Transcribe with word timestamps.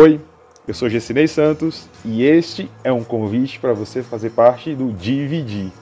Oi, 0.00 0.20
eu 0.68 0.72
sou 0.74 0.88
Gessinei 0.88 1.26
Santos 1.26 1.88
e 2.04 2.22
este 2.22 2.70
é 2.84 2.92
um 2.92 3.02
convite 3.02 3.58
para 3.58 3.72
você 3.72 4.00
fazer 4.00 4.30
parte 4.30 4.72
do 4.72 4.92
Dividir. 4.92 5.72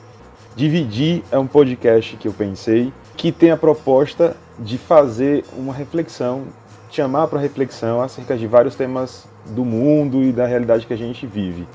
Dividir 0.57 1.23
é 1.31 1.39
um 1.39 1.47
podcast 1.47 2.17
que 2.17 2.27
eu 2.27 2.33
pensei 2.33 2.91
que 3.15 3.31
tem 3.31 3.51
a 3.51 3.59
proposta 3.59 4.35
de 4.59 4.79
fazer 4.79 5.45
uma 5.55 5.75
reflexão, 5.75 6.45
chamar 6.91 7.27
para 7.27 7.39
reflexão 7.39 8.01
acerca 8.01 8.39
de 8.39 8.47
vários 8.47 8.75
temas 8.75 9.29
do 9.51 9.67
mundo 9.67 10.23
e 10.23 10.33
da 10.33 10.47
realidade 10.47 10.87
que 10.87 10.95
a 10.95 10.97
gente 10.97 11.27
vive. 11.27 11.69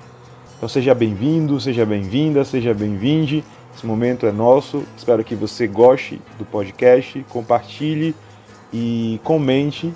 Então 0.57 0.67
seja 0.67 0.95
bem-vindo, 0.95 1.61
seja 1.61 1.85
bem-vinda, 1.85 2.43
seja 2.43 2.73
bem-vinde. 2.73 3.43
Esse 3.75 3.85
momento 3.85 4.25
é 4.25 4.31
nosso. 4.31 4.83
Espero 4.97 5.23
que 5.23 5.35
você 5.35 5.67
goste 5.67 6.19
do 6.39 6.45
podcast, 6.45 7.23
compartilhe 7.29 8.15
e 8.73 9.21
comente 9.23 9.93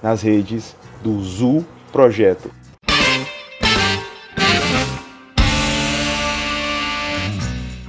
nas 0.00 0.22
redes 0.22 0.76
do 1.02 1.20
ZU 1.24 1.66
Projeto. 1.92 2.50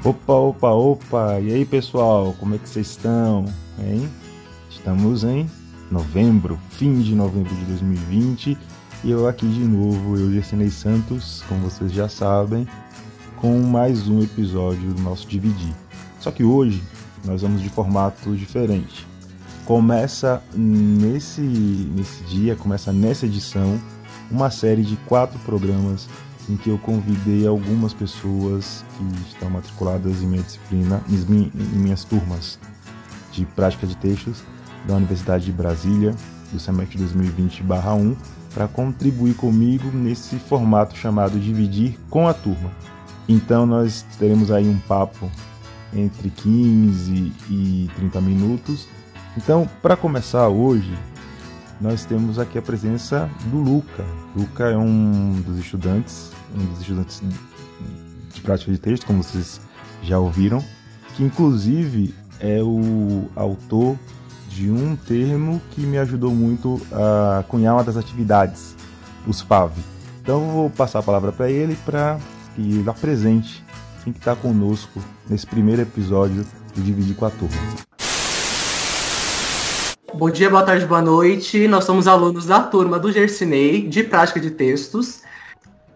Opa, 0.03 0.33
opa, 0.33 0.69
opa! 0.71 1.39
E 1.41 1.53
aí 1.53 1.65
pessoal, 1.65 2.33
como 2.39 2.55
é 2.55 2.57
que 2.57 2.67
vocês 2.69 2.87
estão? 2.87 3.45
Hein? 3.79 4.09
Estamos 4.69 5.23
em 5.23 5.49
novembro, 5.91 6.57
fim 6.69 7.01
de 7.01 7.13
novembro 7.13 7.53
de 7.53 7.65
2020 7.65 8.57
e 9.03 9.11
eu 9.11 9.27
aqui 9.27 9.47
de 9.47 9.61
novo, 9.61 10.17
eu 10.17 10.31
Gersinei 10.31 10.69
Santos, 10.69 11.43
como 11.47 11.69
vocês 11.69 11.91
já 11.91 12.09
sabem, 12.09 12.67
com 13.37 13.59
mais 13.59 14.07
um 14.07 14.21
episódio 14.21 14.93
do 14.93 15.01
nosso 15.01 15.27
Dividir. 15.27 15.73
Só 16.19 16.31
que 16.31 16.43
hoje 16.43 16.83
nós 17.25 17.41
vamos 17.41 17.61
de 17.61 17.69
formato 17.69 18.35
diferente. 18.35 19.08
Começa 19.69 20.41
nesse, 20.55 21.41
nesse 21.41 22.23
dia, 22.23 22.55
começa 22.55 22.91
nessa 22.91 23.27
edição, 23.27 23.79
uma 24.31 24.49
série 24.49 24.81
de 24.81 24.95
quatro 25.05 25.37
programas 25.41 26.09
em 26.49 26.57
que 26.57 26.71
eu 26.71 26.79
convidei 26.79 27.45
algumas 27.45 27.93
pessoas 27.93 28.83
que 28.97 29.29
estão 29.29 29.47
matriculadas 29.47 30.23
em 30.23 30.25
minha 30.25 30.41
disciplina, 30.41 31.03
em 31.07 31.77
minhas 31.77 32.03
turmas 32.03 32.57
de 33.31 33.45
prática 33.45 33.85
de 33.85 33.95
textos 33.95 34.41
da 34.87 34.95
Universidade 34.95 35.45
de 35.45 35.51
Brasília, 35.51 36.15
do 36.51 36.59
semestre 36.59 36.97
2020-1, 36.97 38.17
para 38.51 38.67
contribuir 38.67 39.35
comigo 39.35 39.95
nesse 39.95 40.37
formato 40.37 40.97
chamado 40.97 41.39
Dividir 41.39 41.95
com 42.09 42.27
a 42.27 42.33
Turma. 42.33 42.71
Então 43.27 43.67
nós 43.67 44.03
teremos 44.17 44.49
aí 44.49 44.67
um 44.67 44.79
papo 44.79 45.29
entre 45.93 46.31
15 46.31 47.33
e 47.51 47.89
30 47.95 48.19
minutos. 48.19 48.87
Então, 49.37 49.69
para 49.81 49.95
começar 49.95 50.47
hoje, 50.47 50.93
nós 51.79 52.05
temos 52.05 52.39
aqui 52.39 52.57
a 52.57 52.61
presença 52.61 53.29
do 53.45 53.57
Luca. 53.57 54.05
Luca 54.35 54.65
é 54.65 54.77
um 54.77 55.41
dos 55.41 55.57
estudantes 55.57 56.31
um 56.55 56.65
dos 56.65 56.81
estudantes 56.81 57.21
de 58.33 58.41
prática 58.41 58.71
de 58.71 58.77
texto, 58.77 59.05
como 59.05 59.23
vocês 59.23 59.61
já 60.01 60.19
ouviram, 60.19 60.63
que 61.15 61.23
inclusive 61.23 62.13
é 62.39 62.61
o 62.61 63.27
autor 63.35 63.97
de 64.49 64.71
um 64.71 64.95
termo 64.95 65.61
que 65.71 65.81
me 65.81 65.97
ajudou 65.97 66.33
muito 66.33 66.81
a 66.91 67.43
cunhar 67.47 67.75
uma 67.75 67.83
das 67.83 67.97
atividades, 67.97 68.75
os 69.27 69.41
FAV. 69.41 69.73
Então 70.21 70.49
vou 70.49 70.69
passar 70.69 70.99
a 70.99 71.03
palavra 71.03 71.31
para 71.31 71.49
ele 71.49 71.75
para 71.85 72.19
que 72.55 72.61
ele 72.61 72.89
apresente 72.89 73.63
quem 74.03 74.11
está 74.11 74.35
conosco 74.35 74.99
nesse 75.29 75.45
primeiro 75.45 75.81
episódio 75.81 76.45
do 76.73 76.81
Dividir 76.81 77.15
com 77.15 77.25
a 77.25 77.29
Turma. 77.29 77.88
Bom 80.19 80.29
dia, 80.29 80.49
boa 80.49 80.63
tarde, 80.63 80.85
boa 80.85 81.01
noite. 81.01 81.65
Nós 81.65 81.85
somos 81.85 82.05
alunos 82.05 82.45
da 82.45 82.59
turma 82.61 82.99
do 82.99 83.09
Gersinei 83.09 83.87
de 83.87 84.03
prática 84.03 84.37
de 84.37 84.51
textos 84.51 85.21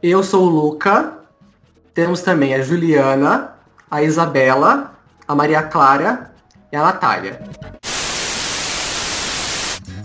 eu 0.01 0.23
sou 0.23 0.45
o 0.45 0.49
Luca. 0.49 1.17
Temos 1.93 2.21
também 2.21 2.53
a 2.53 2.61
Juliana, 2.61 3.51
a 3.91 4.01
Isabela, 4.01 4.93
a 5.27 5.35
Maria 5.35 5.61
Clara 5.61 6.31
e 6.71 6.75
a 6.77 6.83
Natália. 6.83 7.41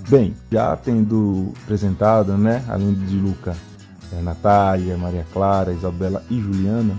Bem, 0.08 0.34
já 0.50 0.76
tendo 0.76 1.52
apresentado, 1.62 2.36
né, 2.36 2.64
além 2.68 2.94
de 2.94 3.16
Luca, 3.16 3.56
a 4.12 4.20
Natália, 4.20 4.98
Maria 4.98 5.24
Clara, 5.32 5.72
Isabela 5.72 6.24
e 6.28 6.40
Juliana, 6.40 6.96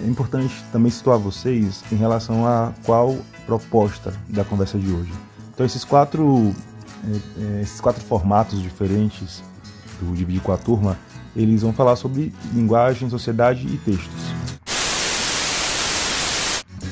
é 0.00 0.06
importante 0.06 0.64
também 0.72 0.90
situar 0.90 1.18
vocês 1.18 1.84
em 1.92 1.96
relação 1.96 2.46
a 2.46 2.72
qual 2.86 3.14
proposta 3.44 4.14
da 4.26 4.42
conversa 4.42 4.78
de 4.78 4.90
hoje. 4.90 5.12
Então 5.56 5.64
esses 5.64 5.84
quatro, 5.84 6.54
é, 7.02 7.40
é, 7.40 7.62
esses 7.62 7.80
quatro 7.80 8.04
formatos 8.04 8.60
diferentes 8.60 9.42
do 9.98 10.14
Dividir 10.14 10.42
com 10.42 10.52
a 10.52 10.58
Turma 10.58 10.98
eles 11.34 11.62
vão 11.62 11.72
falar 11.72 11.96
sobre 11.96 12.34
linguagem, 12.52 13.08
sociedade 13.08 13.66
e 13.66 13.78
textos. 13.78 14.34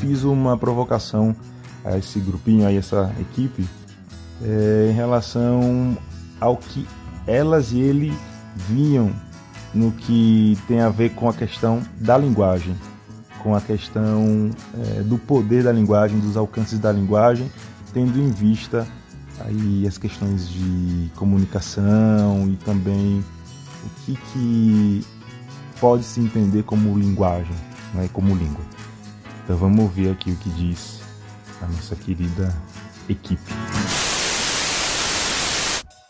Fiz 0.01 0.25
uma 0.25 0.57
provocação 0.57 1.37
a 1.85 1.99
esse 1.99 2.19
grupinho, 2.21 2.67
a 2.67 2.73
essa 2.73 3.15
equipe, 3.21 3.67
é, 4.43 4.89
em 4.91 4.95
relação 4.95 5.97
ao 6.41 6.57
que 6.57 6.87
elas 7.27 7.73
e 7.73 7.81
ele 7.81 8.17
viam 8.69 9.13
no 9.75 9.93
que 9.93 10.59
tem 10.67 10.81
a 10.81 10.89
ver 10.89 11.11
com 11.11 11.29
a 11.29 11.35
questão 11.35 11.83
da 11.97 12.17
linguagem, 12.17 12.75
com 13.43 13.55
a 13.55 13.61
questão 13.61 14.51
é, 14.75 15.03
do 15.03 15.19
poder 15.19 15.65
da 15.65 15.73
linguagem, 15.73 16.19
dos 16.19 16.37
alcances 16.37 16.79
da 16.79 16.91
linguagem, 16.91 17.51
tendo 17.95 18.19
em 18.19 18.29
vista 18.29 18.87
aí 19.47 19.87
as 19.87 19.97
questões 19.97 20.49
de 20.49 21.11
comunicação 21.17 22.49
e 22.49 22.57
também 22.57 23.25
o 23.85 24.05
que, 24.05 24.17
que 24.17 25.07
pode 25.81 26.03
se 26.03 26.21
entender 26.21 26.65
como 26.65 26.99
linguagem, 26.99 27.55
né, 27.95 28.11
como 28.13 28.35
língua. 28.35 28.65
Então 29.45 29.57
vamos 29.57 29.93
ver 29.93 30.11
aqui 30.11 30.33
o 30.33 30.37
que 30.37 30.51
diz 30.51 31.01
a 31.63 31.67
nossa 31.67 31.95
querida 31.95 32.53
equipe. 33.09 33.53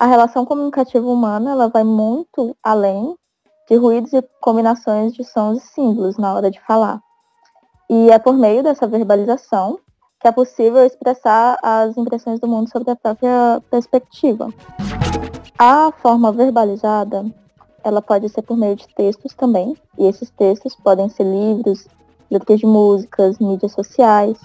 A 0.00 0.06
relação 0.06 0.46
comunicativa 0.46 1.06
humana 1.06 1.50
ela 1.50 1.68
vai 1.68 1.84
muito 1.84 2.56
além 2.62 3.14
de 3.68 3.76
ruídos 3.76 4.12
e 4.12 4.22
combinações 4.40 5.12
de 5.12 5.22
sons 5.22 5.62
e 5.62 5.66
símbolos 5.74 6.16
na 6.16 6.32
hora 6.32 6.50
de 6.50 6.60
falar. 6.60 7.00
E 7.90 8.10
é 8.10 8.18
por 8.18 8.34
meio 8.34 8.62
dessa 8.62 8.86
verbalização 8.86 9.78
que 10.24 10.28
é 10.28 10.32
possível 10.32 10.82
expressar 10.86 11.58
as 11.62 11.98
impressões 11.98 12.40
do 12.40 12.48
mundo 12.48 12.70
sobre 12.70 12.90
a 12.90 12.96
própria 12.96 13.62
perspectiva. 13.70 14.48
A 15.58 15.92
forma 16.00 16.32
verbalizada 16.32 17.26
ela 17.84 18.00
pode 18.00 18.30
ser 18.30 18.40
por 18.40 18.56
meio 18.56 18.74
de 18.74 18.88
textos 18.88 19.34
também, 19.34 19.76
e 19.98 20.06
esses 20.06 20.30
textos 20.30 20.74
podem 20.76 21.10
ser 21.10 21.24
livros, 21.24 21.86
letras 22.30 22.58
de 22.58 22.64
músicas, 22.64 23.38
mídias 23.38 23.72
sociais. 23.72 24.38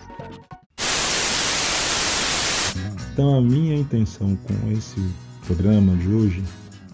Então 3.13 3.37
a 3.37 3.41
minha 3.41 3.77
intenção 3.77 4.35
com 4.35 4.71
esse 4.73 4.99
programa 5.45 5.95
de 5.95 6.13
hoje 6.13 6.43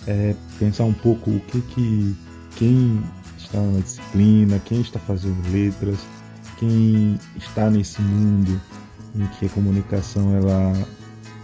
é 0.06 0.36
pensar 0.60 0.84
um 0.84 0.94
pouco 0.94 1.32
o 1.32 1.40
que 1.40 1.60
que 1.60 2.16
quem 2.56 3.04
está 3.36 3.60
na 3.60 3.80
disciplina, 3.80 4.60
quem 4.60 4.82
está 4.82 5.00
fazendo 5.00 5.42
letras, 5.52 5.98
quem 6.58 7.20
está 7.36 7.70
nesse 7.70 8.02
mundo 8.02 8.60
em 9.16 9.26
que 9.28 9.46
a 9.46 9.50
comunicação 9.50 10.36
ela 10.36 10.74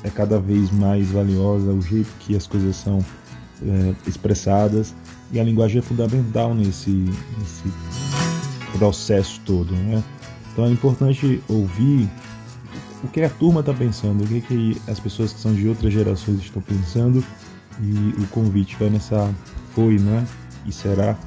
é 0.04 0.10
cada 0.10 0.40
vez 0.40 0.72
mais 0.72 1.10
valiosa, 1.10 1.72
o 1.72 1.82
jeito 1.82 2.10
que 2.20 2.36
as 2.36 2.48
coisas 2.48 2.76
são 2.76 3.04
é, 3.62 3.94
expressadas 4.08 4.94
e 5.32 5.40
a 5.40 5.44
linguagem 5.44 5.80
é 5.80 5.82
fundamental 5.82 6.54
nesse, 6.54 6.92
nesse 6.92 7.72
processo 8.78 9.40
todo, 9.46 9.74
né? 9.74 10.04
Então 10.52 10.66
é 10.66 10.70
importante 10.70 11.42
ouvir 11.48 12.10
o 13.04 13.08
que 13.08 13.22
a 13.22 13.30
turma 13.30 13.62
está 13.62 13.74
pensando, 13.74 14.24
o 14.24 14.28
que, 14.28 14.42
que 14.42 14.82
as 14.88 15.00
pessoas 15.00 15.32
que 15.34 15.40
são 15.40 15.54
de 15.54 15.68
outras 15.68 15.94
gerações 15.94 16.40
estão 16.40 16.62
pensando 16.62 17.24
e 17.82 18.22
o 18.22 18.28
convite 18.28 18.76
vai 18.78 18.90
nessa 18.90 19.34
foi, 19.74 19.98
né? 19.98 20.26
E 20.66 20.72
será 20.72 21.18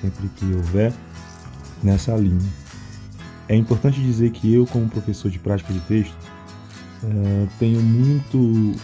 sempre 0.00 0.28
que 0.36 0.44
houver 0.52 0.92
nessa 1.82 2.16
linha. 2.16 2.61
É 3.48 3.56
importante 3.56 4.00
dizer 4.00 4.30
que 4.30 4.52
eu, 4.52 4.66
como 4.66 4.88
professor 4.88 5.30
de 5.30 5.38
prática 5.38 5.72
de 5.72 5.80
texto, 5.80 6.16
uh, 7.02 7.48
tenho 7.58 7.82
muito 7.82 8.78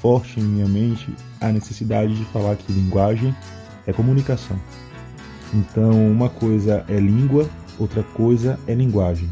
forte 0.00 0.38
em 0.38 0.42
minha 0.42 0.68
mente 0.68 1.14
a 1.40 1.50
necessidade 1.50 2.14
de 2.14 2.24
falar 2.26 2.56
que 2.56 2.72
linguagem 2.72 3.34
é 3.86 3.92
comunicação. 3.92 4.58
Então, 5.52 5.90
uma 6.10 6.28
coisa 6.28 6.84
é 6.88 6.98
língua, 6.98 7.48
outra 7.78 8.02
coisa 8.02 8.58
é 8.66 8.74
linguagem. 8.74 9.30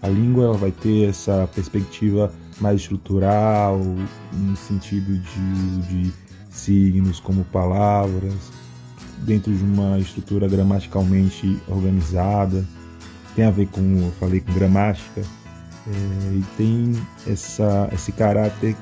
A 0.00 0.08
língua 0.08 0.44
ela 0.44 0.56
vai 0.56 0.70
ter 0.70 1.08
essa 1.08 1.48
perspectiva 1.54 2.32
mais 2.60 2.82
estrutural, 2.82 3.78
no 4.32 4.56
sentido 4.56 5.18
de 5.18 6.04
de 6.04 6.12
signos 6.54 7.18
como 7.20 7.44
palavras, 7.44 8.52
dentro 9.18 9.52
de 9.52 9.62
uma 9.62 9.98
estrutura 9.98 10.48
gramaticalmente 10.48 11.58
organizada. 11.68 12.64
Tem 13.34 13.44
a 13.44 13.50
ver 13.50 13.66
com, 13.66 13.80
eu 13.80 14.12
falei, 14.18 14.40
com 14.40 14.52
gramática, 14.52 15.22
é, 15.86 16.34
e 16.34 16.44
tem 16.56 16.96
essa, 17.26 17.88
esse 17.92 18.12
caráter 18.12 18.76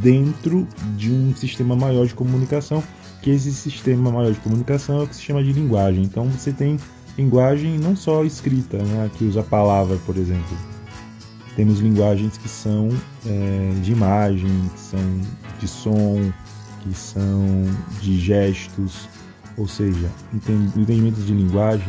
dentro 0.00 0.66
de 0.96 1.10
um 1.10 1.34
sistema 1.34 1.74
maior 1.74 2.06
de 2.06 2.14
comunicação, 2.14 2.82
que 3.22 3.30
esse 3.30 3.52
sistema 3.52 4.10
maior 4.10 4.32
de 4.32 4.40
comunicação 4.40 5.00
é 5.00 5.04
o 5.04 5.06
que 5.06 5.16
se 5.16 5.22
chama 5.22 5.42
de 5.42 5.52
linguagem. 5.52 6.04
Então 6.04 6.28
você 6.28 6.52
tem 6.52 6.78
linguagem 7.16 7.78
não 7.78 7.96
só 7.96 8.24
escrita, 8.24 8.78
né, 8.78 9.10
que 9.16 9.24
usa 9.24 9.42
palavra, 9.42 9.96
por 10.04 10.16
exemplo. 10.16 10.56
Temos 11.56 11.78
linguagens 11.78 12.36
que 12.36 12.48
são 12.48 12.88
é, 13.24 13.80
de 13.80 13.92
imagem, 13.92 14.50
que 14.74 14.80
são 14.80 15.20
de 15.60 15.68
som, 15.68 16.32
que 16.82 16.92
são 16.94 17.46
de 18.02 18.18
gestos, 18.18 19.08
ou 19.56 19.68
seja, 19.68 20.10
entendimento 20.32 21.20
de 21.20 21.32
linguagem 21.32 21.88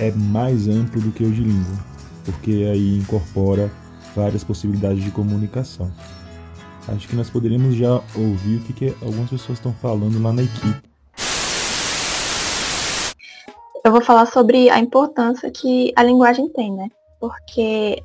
é 0.00 0.10
mais 0.10 0.68
amplo 0.68 1.00
do 1.00 1.12
que 1.12 1.24
o 1.24 1.32
de 1.32 1.42
língua, 1.42 1.76
porque 2.24 2.68
aí 2.70 2.98
incorpora 2.98 3.70
várias 4.14 4.44
possibilidades 4.44 5.02
de 5.02 5.10
comunicação. 5.10 5.90
Acho 6.88 7.08
que 7.08 7.16
nós 7.16 7.28
poderíamos 7.28 7.74
já 7.74 7.94
ouvir 8.14 8.56
o 8.56 8.60
que, 8.64 8.72
que 8.72 8.88
algumas 9.02 9.30
pessoas 9.30 9.58
estão 9.58 9.72
falando 9.72 10.22
lá 10.22 10.32
na 10.32 10.42
equipe. 10.42 10.86
Eu 13.84 13.92
vou 13.92 14.00
falar 14.00 14.26
sobre 14.26 14.70
a 14.70 14.78
importância 14.78 15.50
que 15.50 15.92
a 15.96 16.02
linguagem 16.02 16.48
tem, 16.48 16.72
né? 16.72 16.88
Porque 17.20 18.02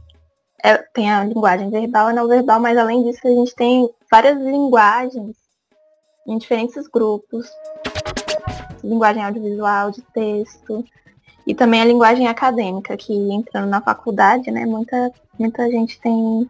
é, 0.64 0.78
tem 0.94 1.12
a 1.12 1.24
linguagem 1.24 1.70
verbal 1.70 2.12
e 2.12 2.14
não 2.14 2.28
verbal, 2.28 2.60
mas 2.60 2.78
além 2.78 3.04
disso 3.04 3.28
a 3.28 3.32
gente 3.32 3.56
tem 3.56 3.90
várias 4.10 4.40
linguagens 4.40 5.36
em 6.28 6.38
diferentes 6.38 6.88
grupos. 6.88 7.50
Linguagem 8.84 9.24
audiovisual, 9.24 9.92
de 9.92 10.02
texto, 10.14 10.84
e 11.52 11.54
também 11.54 11.82
a 11.82 11.86
linguagem 11.86 12.30
acadêmica, 12.30 12.96
que 12.96 13.14
entrando 13.14 13.68
na 13.68 13.82
faculdade, 13.82 14.50
né, 14.50 14.66
muita, 14.66 15.12
muita 15.38 15.70
gente 15.70 16.00
tem 16.00 16.50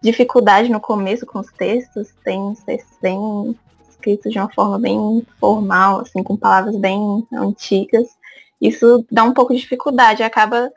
dificuldade 0.00 0.70
no 0.70 0.80
começo 0.80 1.26
com 1.26 1.38
os 1.40 1.52
textos, 1.52 2.08
tem 2.24 2.54
textos 2.64 2.96
bem 3.02 3.54
escritos 3.90 4.32
de 4.32 4.38
uma 4.38 4.50
forma 4.50 4.78
bem 4.78 5.22
formal, 5.38 6.00
assim, 6.00 6.22
com 6.22 6.34
palavras 6.34 6.74
bem 6.76 7.26
antigas. 7.30 8.08
Isso 8.58 9.04
dá 9.12 9.22
um 9.22 9.34
pouco 9.34 9.52
de 9.52 9.60
dificuldade, 9.60 10.22
acaba 10.22 10.72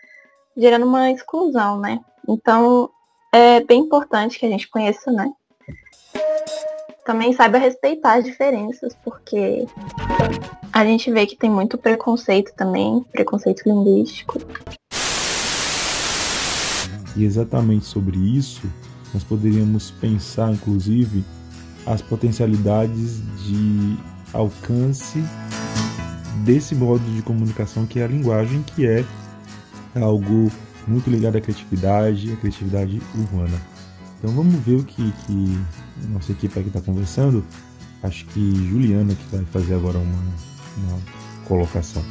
gerando 0.57 0.85
uma 0.85 1.09
exclusão, 1.09 1.79
né? 1.79 2.01
Então 2.27 2.89
é 3.31 3.61
bem 3.61 3.79
importante 3.79 4.37
que 4.37 4.45
a 4.45 4.49
gente 4.49 4.69
conheça, 4.69 5.13
né? 5.13 5.31
Também 7.05 7.31
saiba 7.31 7.57
respeitar 7.57 8.15
as 8.15 8.25
diferenças, 8.25 8.93
porque 9.01 9.65
a 10.73 10.85
gente 10.85 11.11
vê 11.11 11.25
que 11.25 11.35
tem 11.35 11.49
muito 11.49 11.77
preconceito 11.77 12.53
também, 12.55 13.05
preconceito 13.11 13.63
linguístico. 13.65 14.39
E 17.15 17.25
exatamente 17.25 17.85
sobre 17.85 18.17
isso, 18.17 18.61
nós 19.13 19.23
poderíamos 19.23 19.91
pensar, 19.91 20.51
inclusive, 20.51 21.23
as 21.85 22.01
potencialidades 22.01 23.21
de 23.43 23.97
alcance 24.33 25.19
desse 26.45 26.73
modo 26.73 27.03
de 27.13 27.21
comunicação 27.21 27.85
que 27.85 27.99
é 27.99 28.05
a 28.05 28.07
linguagem, 28.07 28.63
que 28.63 28.87
é 28.87 29.03
algo 29.95 30.51
muito 30.87 31.09
ligado 31.09 31.37
à 31.37 31.41
criatividade, 31.41 32.31
à 32.31 32.35
criatividade 32.37 33.01
urbana. 33.15 33.61
Então 34.17 34.33
vamos 34.33 34.55
ver 34.55 34.75
o 34.75 34.83
que, 34.83 35.11
que 35.25 35.59
nossa 36.09 36.31
equipe 36.31 36.57
aqui 36.59 36.69
está 36.69 36.81
conversando. 36.81 37.43
Acho 38.03 38.25
que 38.27 38.55
Juliana 38.67 39.13
que 39.13 39.35
vai 39.35 39.45
fazer 39.45 39.75
agora 39.75 39.97
uma, 39.97 40.23
uma 40.77 40.99
colocação. 41.47 42.03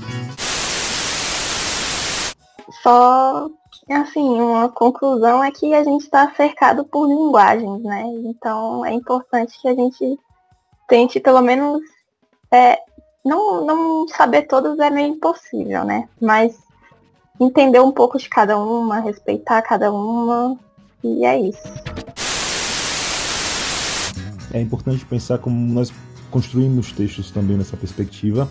Só 2.83 3.51
assim, 3.89 4.41
uma 4.41 4.69
conclusão 4.69 5.43
é 5.43 5.51
que 5.51 5.75
a 5.75 5.83
gente 5.83 6.03
está 6.03 6.33
cercado 6.35 6.85
por 6.85 7.09
linguagens, 7.09 7.83
né? 7.83 8.05
Então 8.25 8.85
é 8.85 8.93
importante 8.93 9.61
que 9.61 9.69
a 9.69 9.75
gente 9.75 10.19
tente 10.89 11.19
pelo 11.19 11.41
menos 11.41 11.81
é, 12.51 12.79
não, 13.25 13.65
não 13.65 14.09
saber 14.09 14.43
todas 14.43 14.79
é 14.79 14.91
meio 14.91 15.15
impossível, 15.15 15.85
né? 15.85 16.09
Mas 16.21 16.57
entender 17.41 17.81
um 17.81 17.93
pouco 17.93 18.19
de 18.19 18.29
cada 18.29 18.59
uma, 18.59 19.01
respeitar 19.01 19.63
cada 19.63 19.93
uma, 19.93 20.57
e 21.03 21.25
é 21.25 21.39
isso. 21.39 21.69
É 24.53 24.61
importante 24.61 25.05
pensar 25.05 25.39
como 25.39 25.73
nós 25.73 25.93
construímos 26.31 26.93
textos 26.93 27.31
também 27.31 27.57
nessa 27.57 27.77
perspectiva. 27.77 28.49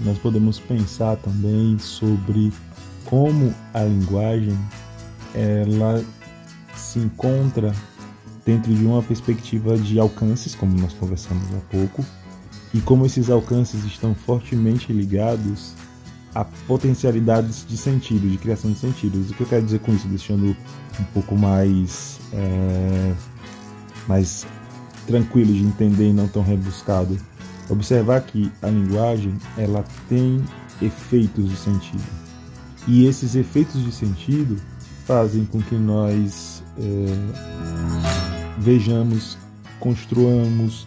Nós 0.00 0.18
podemos 0.18 0.58
pensar 0.58 1.16
também 1.16 1.78
sobre 1.78 2.52
como 3.04 3.54
a 3.74 3.82
linguagem 3.82 4.56
ela 5.34 6.04
se 6.74 6.98
encontra 6.98 7.74
dentro 8.44 8.74
de 8.74 8.84
uma 8.84 9.02
perspectiva 9.02 9.76
de 9.76 9.98
alcances, 9.98 10.54
como 10.54 10.78
nós 10.78 10.92
conversamos 10.94 11.44
há 11.54 11.60
pouco, 11.70 12.04
e 12.74 12.80
como 12.80 13.06
esses 13.06 13.30
alcances 13.30 13.84
estão 13.84 14.14
fortemente 14.14 14.92
ligados 14.92 15.74
a 16.34 16.44
potencialidades 16.44 17.66
de 17.68 17.76
sentido, 17.76 18.28
de 18.28 18.38
criação 18.38 18.72
de 18.72 18.78
sentidos. 18.78 19.30
O 19.30 19.34
que 19.34 19.42
eu 19.42 19.46
quero 19.46 19.64
dizer 19.64 19.80
com 19.80 19.92
isso, 19.92 20.08
deixando 20.08 20.56
um 20.98 21.04
pouco 21.12 21.36
mais, 21.36 22.18
é, 22.32 23.14
mais 24.08 24.46
tranquilo 25.06 25.52
de 25.52 25.62
entender 25.62 26.10
e 26.10 26.12
não 26.12 26.28
tão 26.28 26.42
rebuscado. 26.42 27.18
Observar 27.68 28.20
que 28.22 28.50
a 28.60 28.68
linguagem 28.68 29.36
ela 29.56 29.84
tem 30.08 30.42
efeitos 30.80 31.48
de 31.48 31.56
sentido 31.56 32.22
e 32.86 33.06
esses 33.06 33.34
efeitos 33.34 33.82
de 33.82 33.92
sentido 33.92 34.56
fazem 35.04 35.44
com 35.44 35.60
que 35.62 35.74
nós 35.74 36.62
é, 36.78 38.58
vejamos, 38.58 39.38
construamos 39.78 40.86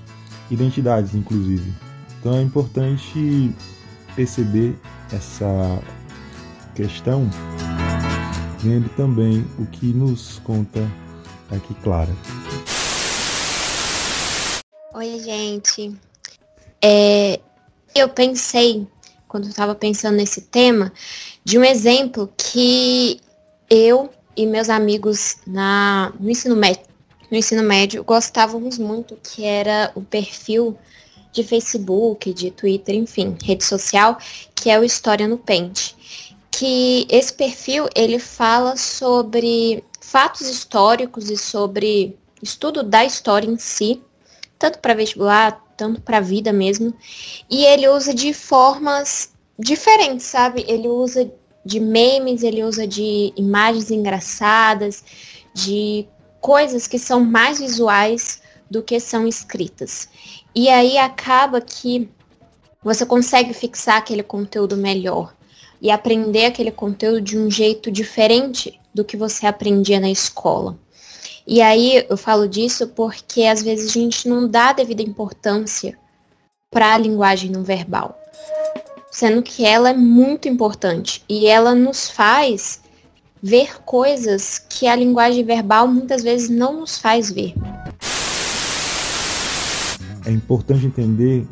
identidades, 0.50 1.14
inclusive. 1.16 1.74
Então 2.20 2.34
é 2.36 2.42
importante 2.42 3.54
perceber 4.16 4.76
essa 5.12 5.80
questão, 6.74 7.30
vendo 8.60 8.90
também 8.96 9.46
o 9.60 9.66
que 9.66 9.88
nos 9.88 10.40
conta 10.44 10.82
aqui 11.52 11.74
Clara. 11.76 12.12
Oi, 14.98 15.20
gente. 15.20 15.94
É, 16.82 17.42
eu 17.94 18.08
pensei, 18.08 18.88
quando 19.28 19.50
estava 19.50 19.76
pensando 19.76 20.16
nesse 20.16 20.44
tema, 20.44 20.94
de 21.44 21.60
um 21.60 21.66
exemplo 21.66 22.32
que 22.38 23.20
eu 23.70 24.10
e 24.38 24.46
meus 24.46 24.70
amigos 24.70 25.36
na, 25.46 26.14
no, 26.18 26.30
ensino 26.30 26.56
médio, 26.56 26.86
no 27.30 27.36
ensino 27.36 27.62
médio 27.62 28.06
gostávamos 28.06 28.78
muito, 28.78 29.18
que 29.18 29.44
era 29.44 29.92
o 29.96 30.02
perfil 30.02 30.78
de 31.34 31.44
Facebook, 31.44 32.32
de 32.32 32.50
Twitter, 32.52 32.96
enfim, 32.96 33.36
rede 33.44 33.66
social, 33.66 34.18
que 34.56 34.70
é 34.70 34.80
o 34.80 34.84
História 34.86 35.28
no 35.28 35.38
Pente. 35.38 35.94
Que 36.50 37.06
esse 37.10 37.34
perfil 37.34 37.90
ele 37.94 38.18
fala 38.18 38.78
sobre 38.78 39.84
fatos 40.00 40.50
históricos 40.50 41.30
e 41.30 41.36
sobre 41.36 42.18
estudo 42.42 42.82
da 42.82 43.04
história 43.04 43.46
em 43.46 43.58
si, 43.58 44.02
tanto 44.58 44.80
para 44.80 44.94
vestibular, 44.94 45.64
tanto 45.76 46.02
para 46.02 46.20
vida 46.20 46.52
mesmo. 46.54 46.94
E 47.50 47.66
ele 47.66 47.88
usa 47.88 48.14
de 48.14 48.34
formas 48.34 49.34
diferentes, 49.58 50.26
sabe? 50.26 50.66
Ele 50.68 50.88
usa 50.88 51.32
de 51.66 51.80
memes, 51.80 52.44
ele 52.44 52.64
usa 52.64 52.88
de 52.88 53.34
imagens 53.36 53.90
engraçadas, 53.90 55.04
de 55.54 56.08
coisas 56.40 56.88
que 56.88 57.00
são 57.00 57.24
mais 57.24 57.60
visuais 57.60 58.42
do 58.70 58.84
que 58.84 59.00
são 59.00 59.28
escritas. 59.28 60.08
E 60.54 60.70
aí 60.70 60.98
acaba 60.98 61.60
que 61.60 62.10
você 62.84 63.06
consegue 63.06 63.54
fixar 63.54 63.98
aquele 63.98 64.22
conteúdo 64.22 64.78
melhor 64.78 65.34
e 65.82 65.90
aprender 65.90 66.46
aquele 66.46 66.72
conteúdo 66.72 67.20
de 67.20 67.38
um 67.38 67.50
jeito 67.50 67.90
diferente 67.90 68.80
do 68.94 69.04
que 69.04 69.18
você 69.18 69.48
aprendia 69.48 70.00
na 70.00 70.10
escola. 70.10 70.78
E 71.48 71.62
aí 71.62 72.04
eu 72.10 72.18
falo 72.18 72.48
disso 72.48 72.88
porque 72.88 73.44
às 73.44 73.62
vezes 73.62 73.92
a 73.92 73.94
gente 73.94 74.28
não 74.28 74.48
dá 74.48 74.74
devida 74.74 75.04
importância 75.04 75.96
para 76.72 76.96
a 76.96 76.98
linguagem 76.98 77.52
não 77.52 77.64
verbal, 77.64 78.20
sendo 79.12 79.44
que 79.44 79.64
ela 79.64 79.92
é 79.92 79.94
muito 79.94 80.48
importante 80.48 81.24
e 81.30 81.46
ela 81.46 81.76
nos 81.76 82.10
faz 82.10 82.82
ver 83.42 83.80
coisas 83.84 84.58
que 84.58 84.88
a 84.88 84.96
linguagem 84.96 85.44
verbal 85.44 85.88
muitas 85.88 86.24
vezes 86.24 86.50
não 86.50 86.80
nos 86.80 86.98
faz 86.98 87.32
ver. 87.32 87.54
É 90.26 90.32
importante 90.32 90.88
entender 90.88 91.46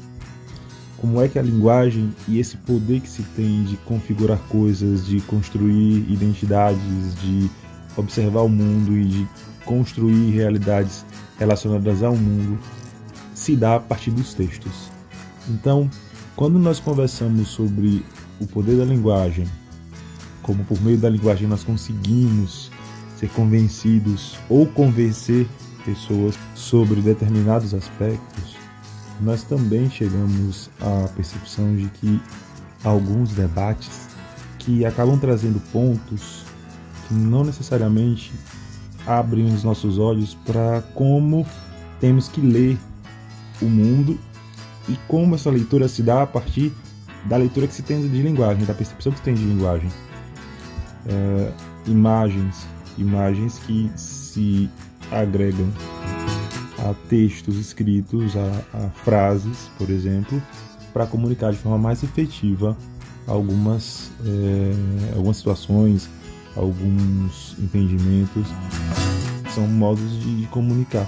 como 0.98 1.22
é 1.22 1.28
que 1.28 1.38
a 1.38 1.42
linguagem 1.44 2.16
e 2.28 2.40
esse 2.40 2.58
poder 2.58 3.00
que 3.02 3.10
se 3.10 3.22
tem 3.36 3.64
de 3.66 3.78
configurar 3.78 4.40
coisas, 4.50 5.06
de 5.06 5.22
construir 5.22 6.12
identidades, 6.12 7.14
de 7.22 7.48
observar 7.96 8.42
o 8.42 8.50
mundo 8.50 8.98
e 8.98 9.06
de 9.06 9.28
construir 9.66 10.32
realidades 10.32 11.06
relacionadas 11.38 12.04
ao 12.04 12.16
mundo 12.16 12.60
se 13.34 13.56
dá 13.56 13.76
a 13.76 13.80
partir 13.80 14.12
dos 14.12 14.34
textos. 14.34 14.92
Então, 15.50 15.90
quando 16.36 16.58
nós 16.58 16.80
conversamos 16.80 17.50
sobre 17.50 18.06
o 18.40 18.48
poder 18.48 18.78
da 18.78 18.86
linguagem, 18.86 19.48
como 20.42 20.64
por 20.66 20.82
meio 20.82 20.98
da 20.98 21.10
linguagem 21.10 21.48
nós 21.48 21.64
conseguimos 21.64 22.72
ser 23.18 23.30
convencidos 23.30 24.38
ou 24.50 24.66
convencer 24.68 25.48
pessoas 25.86 26.36
sobre 26.56 27.02
determinados 27.02 27.74
aspectos, 27.74 28.56
nós 29.22 29.44
também 29.44 29.90
chegamos 29.90 30.70
à 30.82 31.08
percepção 31.10 31.76
de 31.76 31.88
que 31.90 32.22
alguns 32.84 33.32
debates 33.32 34.08
que 34.60 34.86
acabam 34.86 35.20
trazendo 35.20 35.62
pontos 35.72 36.44
que 37.08 37.14
não 37.14 37.44
necessariamente 37.44 38.34
abrem 39.06 39.46
os 39.46 39.64
nossos 39.64 39.98
olhos 39.98 40.36
para 40.46 40.82
como 40.94 41.46
temos 42.00 42.28
que 42.28 42.42
ler 42.42 42.78
o 43.62 43.66
mundo 43.66 44.20
e 44.90 44.98
como 45.08 45.36
essa 45.36 45.50
leitura 45.50 45.88
se 45.88 46.02
dá 46.04 46.24
a 46.24 46.28
partir 46.28 46.72
da 47.26 47.38
leitura 47.38 47.68
que 47.68 47.74
se 47.74 47.82
tem 47.82 48.02
de 48.02 48.22
linguagem, 48.22 48.66
da 48.66 48.74
percepção 48.74 49.12
que 49.12 49.20
se 49.20 49.24
tem 49.24 49.34
de 49.34 49.44
linguagem. 49.44 49.90
É, 51.06 51.52
imagens, 51.88 52.68
imagens 52.98 53.60
que 53.60 53.90
se 53.96 54.70
agregam 55.12 55.70
a 56.80 56.94
textos 57.08 57.58
escritos, 57.58 58.36
a, 58.36 58.78
a 58.78 58.90
frases, 58.90 59.70
por 59.78 59.90
exemplo, 59.90 60.42
para 60.92 61.06
comunicar 61.06 61.52
de 61.52 61.58
forma 61.58 61.78
mais 61.78 62.04
efetiva 62.04 62.78
algumas, 63.28 64.12
é, 64.26 65.16
algumas 65.16 65.38
situações, 65.38 66.10
alguns 66.56 67.56
entendimentos. 67.60 68.48
São 69.54 69.68
modos 69.68 70.20
de 70.24 70.48
comunicar. 70.48 71.06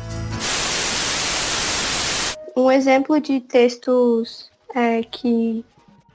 Um 2.55 2.71
exemplo 2.71 3.19
de 3.19 3.39
textos 3.41 4.49
é, 4.73 5.03
que 5.03 5.65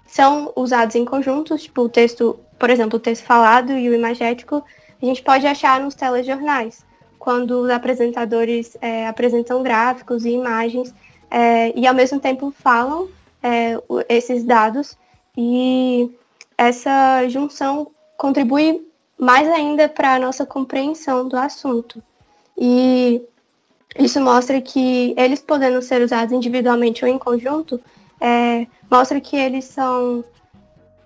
são 0.07 0.53
usados 0.57 0.95
em 0.95 1.05
conjuntos, 1.05 1.63
tipo 1.63 1.83
o 1.83 1.89
texto, 1.89 2.39
por 2.59 2.71
exemplo, 2.71 2.97
o 2.97 3.01
texto 3.01 3.25
falado 3.25 3.73
e 3.73 3.89
o 3.89 3.95
imagético, 3.95 4.65
a 5.01 5.07
gente 5.07 5.23
pode 5.23 5.47
achar 5.47 5.81
nos 5.81 5.95
telejornais, 5.95 6.85
quando 7.19 7.63
os 7.63 7.71
apresentadores 7.71 8.77
é, 8.81 9.07
apresentam 9.07 9.63
gráficos 9.63 10.25
e 10.25 10.31
imagens 10.31 10.95
é, 11.31 11.79
e 11.79 11.87
ao 11.87 11.95
mesmo 11.95 12.19
tempo 12.19 12.53
falam 12.57 13.09
é, 13.43 13.79
esses 14.09 14.45
dados 14.45 14.97
e 15.37 16.11
essa 16.59 17.27
junção 17.29 17.91
contribui 18.17 18.90
mais 19.21 19.47
ainda 19.49 19.87
para 19.87 20.15
a 20.15 20.19
nossa 20.19 20.47
compreensão 20.47 21.29
do 21.29 21.37
assunto. 21.37 22.03
E 22.57 23.21
isso 23.99 24.19
mostra 24.21 24.61
que 24.61 25.15
eles 25.17 25.41
podendo 25.41 25.83
ser 25.83 26.03
usados 26.03 26.33
individualmente 26.33 27.05
ou 27.05 27.11
em 27.11 27.19
conjunto, 27.19 27.79
é, 28.19 28.67
mostra 28.91 29.21
que 29.21 29.37
eles 29.37 29.67
são 29.67 30.25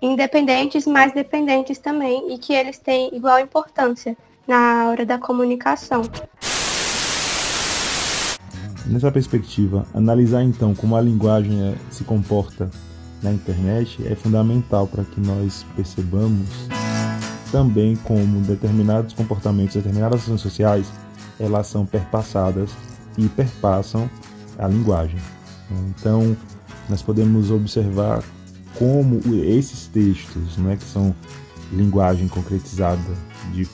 independentes, 0.01 0.87
mas 0.87 1.13
dependentes 1.13 1.79
também, 1.79 2.33
e 2.33 2.39
que 2.39 2.53
eles 2.53 2.79
têm 2.79 3.15
igual 3.15 3.41
importância 3.41 4.17
na 4.47 4.91
hora 4.91 5.05
da 5.05 5.19
comunicação. 5.19 6.03
Nessa 8.87 9.11
perspectiva, 9.11 9.87
analisar 9.95 10.43
então 10.43 10.75
como 10.75 10.95
a 10.95 11.01
linguagem 11.01 11.71
é, 11.71 11.75
se 11.91 12.05
comporta 12.05 12.71
na 13.23 13.33
internet 13.33 14.07
é 14.07 14.15
fundamental 14.15 14.87
para 14.87 15.03
que 15.05 15.19
nós 15.19 15.65
percebamos 15.75 16.69
também 17.51 17.97
como 17.97 18.41
determinados 18.41 19.15
comportamentos, 19.15 19.75
determinadas 19.75 20.23
ações 20.23 20.41
sociais, 20.41 20.87
elas 21.39 21.67
são 21.67 21.85
perpassadas 21.85 22.71
e 23.17 23.29
perpassam 23.29 24.09
a 24.59 24.67
linguagem. 24.69 25.19
Então, 25.71 26.37
nós 26.89 27.03
podemos 27.03 27.51
observar 27.51 28.23
como 28.79 29.21
esses 29.45 29.87
textos, 29.87 30.57
né, 30.59 30.77
que 30.77 30.85
são 30.85 31.15
linguagem 31.73 32.29
concretizada 32.29 33.01
de, 33.53 33.69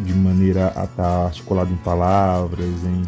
de 0.00 0.14
maneira 0.14 0.72
a 0.76 0.84
estar 0.84 1.26
articulado 1.26 1.72
em 1.72 1.76
palavras, 1.78 2.68
em, 2.84 3.02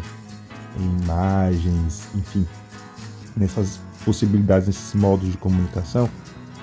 em 0.79 1.03
imagens, 1.03 2.07
enfim, 2.15 2.45
nessas 3.35 3.79
possibilidades, 4.03 4.67
nesses 4.67 4.93
modos 4.93 5.29
de 5.29 5.37
comunicação, 5.37 6.09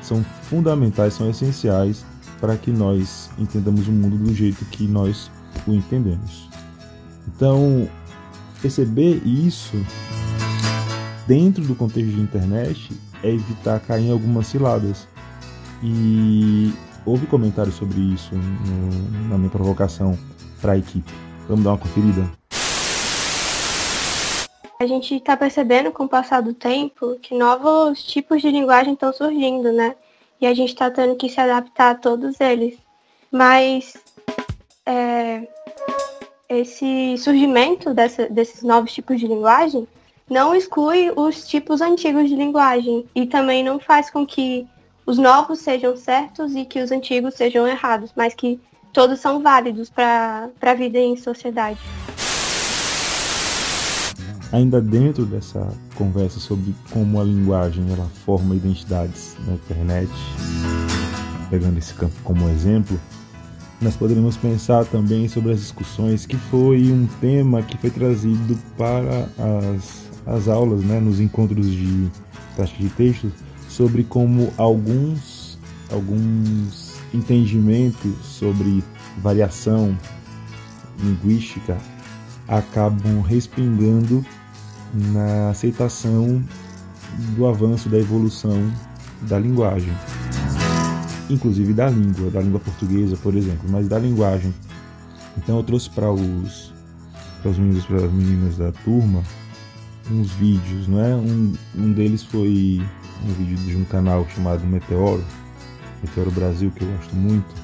são 0.02 0.24
fundamentais, 0.42 1.14
são 1.14 1.30
essenciais 1.30 2.04
para 2.40 2.56
que 2.56 2.70
nós 2.70 3.30
entendamos 3.38 3.88
o 3.88 3.92
mundo 3.92 4.16
do 4.16 4.34
jeito 4.34 4.64
que 4.66 4.86
nós 4.86 5.30
o 5.66 5.72
entendemos. 5.72 6.48
Então, 7.28 7.88
perceber 8.60 9.22
isso 9.24 9.76
dentro 11.26 11.64
do 11.64 11.74
contexto 11.74 12.10
de 12.10 12.20
internet 12.20 12.90
é 13.22 13.30
evitar 13.30 13.80
cair 13.80 14.06
em 14.06 14.12
algumas 14.12 14.46
ciladas. 14.46 15.08
E 15.82 16.72
houve 17.04 17.26
comentários 17.26 17.74
sobre 17.76 18.00
isso 18.00 18.34
no, 18.34 19.28
na 19.28 19.38
minha 19.38 19.50
provocação 19.50 20.18
para 20.60 20.72
a 20.72 20.78
equipe. 20.78 21.12
Vamos 21.48 21.64
dar 21.64 21.70
uma 21.70 21.78
conferida? 21.78 22.30
A 24.80 24.86
gente 24.86 25.14
está 25.14 25.36
percebendo 25.36 25.92
com 25.92 26.04
o 26.04 26.08
passar 26.08 26.42
do 26.42 26.52
tempo 26.52 27.16
que 27.22 27.34
novos 27.34 28.02
tipos 28.02 28.42
de 28.42 28.50
linguagem 28.50 28.94
estão 28.94 29.12
surgindo, 29.12 29.72
né? 29.72 29.94
E 30.40 30.46
a 30.46 30.54
gente 30.54 30.70
está 30.70 30.90
tendo 30.90 31.16
que 31.16 31.28
se 31.28 31.40
adaptar 31.40 31.90
a 31.90 31.94
todos 31.94 32.40
eles. 32.40 32.76
Mas 33.30 33.96
é, 34.86 35.48
esse 36.48 37.16
surgimento 37.18 37.94
dessa, 37.94 38.28
desses 38.28 38.62
novos 38.62 38.92
tipos 38.92 39.18
de 39.18 39.26
linguagem 39.26 39.88
não 40.28 40.54
exclui 40.54 41.12
os 41.14 41.46
tipos 41.46 41.80
antigos 41.80 42.28
de 42.28 42.36
linguagem 42.36 43.06
e 43.14 43.26
também 43.26 43.62
não 43.62 43.78
faz 43.78 44.10
com 44.10 44.26
que 44.26 44.66
os 45.06 45.18
novos 45.18 45.58
sejam 45.58 45.96
certos 45.96 46.54
e 46.54 46.64
que 46.64 46.80
os 46.80 46.90
antigos 46.90 47.34
sejam 47.34 47.66
errados, 47.66 48.12
mas 48.16 48.34
que 48.34 48.58
todos 48.92 49.20
são 49.20 49.42
válidos 49.42 49.90
para 49.90 50.50
a 50.62 50.74
vida 50.74 50.98
em 50.98 51.16
sociedade. 51.16 51.78
Ainda 54.54 54.80
dentro 54.80 55.26
dessa 55.26 55.66
conversa 55.96 56.38
sobre 56.38 56.72
como 56.92 57.20
a 57.20 57.24
linguagem 57.24 57.90
ela 57.90 58.08
forma 58.24 58.54
identidades 58.54 59.36
na 59.48 59.54
internet, 59.54 60.08
pegando 61.50 61.76
esse 61.76 61.92
campo 61.94 62.14
como 62.22 62.48
exemplo, 62.48 62.96
nós 63.82 63.96
poderíamos 63.96 64.36
pensar 64.36 64.84
também 64.84 65.26
sobre 65.26 65.50
as 65.50 65.58
discussões 65.58 66.24
que 66.24 66.36
foi 66.36 66.92
um 66.92 67.04
tema 67.20 67.62
que 67.62 67.76
foi 67.76 67.90
trazido 67.90 68.56
para 68.78 69.28
as 69.74 70.04
as 70.24 70.46
aulas, 70.46 70.84
né, 70.84 71.00
nos 71.00 71.18
encontros 71.18 71.66
de 71.66 72.08
prática 72.54 72.80
de 72.80 72.90
texto, 72.90 73.32
sobre 73.68 74.04
como 74.04 74.52
alguns, 74.56 75.58
alguns 75.90 76.94
entendimentos 77.12 78.14
sobre 78.22 78.84
variação 79.20 79.98
linguística 81.02 81.76
acabam 82.46 83.20
respingando 83.20 84.24
na 84.94 85.50
aceitação 85.50 86.42
do 87.36 87.46
avanço 87.46 87.88
da 87.88 87.98
evolução 87.98 88.72
da 89.22 89.38
linguagem, 89.38 89.92
inclusive 91.28 91.72
da 91.72 91.88
língua, 91.88 92.30
da 92.30 92.40
língua 92.40 92.60
portuguesa, 92.60 93.16
por 93.16 93.34
exemplo, 93.34 93.68
mas 93.68 93.88
da 93.88 93.98
linguagem. 93.98 94.54
Então 95.36 95.56
eu 95.56 95.62
trouxe 95.62 95.90
para 95.90 96.10
os 96.10 96.72
para 97.42 97.50
os 97.50 97.58
meninos, 97.58 97.84
para 97.84 97.96
as 97.98 98.12
meninas 98.12 98.56
da 98.56 98.72
turma, 98.72 99.22
uns 100.10 100.30
vídeos, 100.32 100.88
não 100.88 101.04
é? 101.04 101.14
Um, 101.14 101.52
um 101.76 101.92
deles 101.92 102.22
foi 102.22 102.82
um 103.22 103.32
vídeo 103.34 103.56
de 103.58 103.76
um 103.76 103.84
canal 103.84 104.26
chamado 104.34 104.66
Meteoro, 104.66 105.22
Meteoro 106.02 106.30
Brasil, 106.30 106.70
que 106.74 106.82
eu 106.82 106.88
gosto 106.88 107.14
muito, 107.14 107.54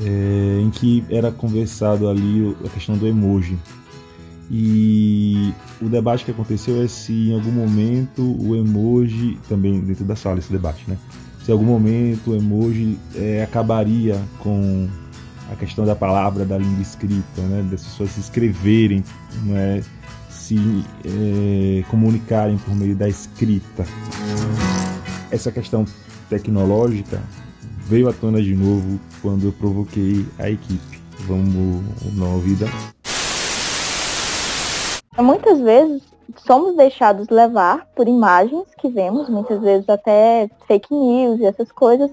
é, 0.00 0.60
em 0.62 0.70
que 0.70 1.04
era 1.10 1.30
conversado 1.30 2.08
ali 2.08 2.56
a 2.64 2.68
questão 2.70 2.96
do 2.96 3.06
emoji. 3.06 3.58
E 4.50 5.52
o 5.80 5.88
debate 5.88 6.24
que 6.24 6.30
aconteceu 6.30 6.82
é 6.82 6.88
se 6.88 7.12
em 7.12 7.34
algum 7.34 7.50
momento 7.50 8.22
o 8.42 8.56
emoji, 8.56 9.38
também 9.48 9.80
dentro 9.80 10.04
da 10.04 10.16
sala 10.16 10.38
esse 10.38 10.50
debate, 10.50 10.84
né? 10.88 10.96
Se 11.44 11.50
em 11.50 11.52
algum 11.52 11.66
momento 11.66 12.30
o 12.30 12.36
emoji 12.36 12.98
é, 13.14 13.42
acabaria 13.42 14.18
com 14.38 14.88
a 15.52 15.56
questão 15.56 15.84
da 15.84 15.94
palavra, 15.94 16.44
da 16.44 16.56
língua 16.56 16.80
escrita, 16.80 17.42
né? 17.42 17.66
Das 17.70 17.82
pessoas 17.82 18.10
se 18.10 18.20
escreverem, 18.20 19.04
não 19.44 19.56
é? 19.56 19.82
se 20.48 20.84
é, 21.04 21.84
comunicarem 21.90 22.56
por 22.56 22.74
meio 22.74 22.96
da 22.96 23.06
escrita. 23.06 23.84
Essa 25.30 25.52
questão 25.52 25.84
tecnológica 26.30 27.20
veio 27.86 28.08
à 28.08 28.14
tona 28.14 28.42
de 28.42 28.54
novo 28.54 28.98
quando 29.20 29.44
eu 29.44 29.52
provoquei 29.52 30.24
a 30.38 30.48
equipe. 30.48 30.98
Vamos 31.26 31.84
dar 32.16 32.24
uma 32.24 32.28
ouvida. 32.28 32.66
Muitas 35.18 35.60
vezes 35.60 36.02
somos 36.36 36.76
deixados 36.76 37.28
levar 37.28 37.86
por 37.96 38.06
imagens 38.06 38.66
que 38.78 38.88
vemos, 38.88 39.28
muitas 39.28 39.60
vezes 39.60 39.88
até 39.88 40.48
fake 40.66 40.94
news 40.94 41.40
e 41.40 41.46
essas 41.46 41.72
coisas, 41.72 42.10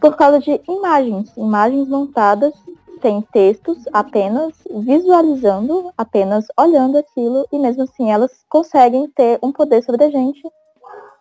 por 0.00 0.16
causa 0.16 0.38
de 0.38 0.60
imagens, 0.68 1.34
imagens 1.36 1.88
montadas 1.88 2.52
tem 3.00 3.20
textos 3.32 3.78
apenas 3.92 4.52
visualizando, 4.70 5.92
apenas 5.98 6.46
olhando 6.56 6.98
aquilo, 6.98 7.46
e 7.50 7.58
mesmo 7.58 7.82
assim 7.82 8.12
elas 8.12 8.30
conseguem 8.48 9.08
ter 9.08 9.38
um 9.42 9.50
poder 9.50 9.82
sobre 9.82 10.04
a 10.04 10.10
gente 10.10 10.42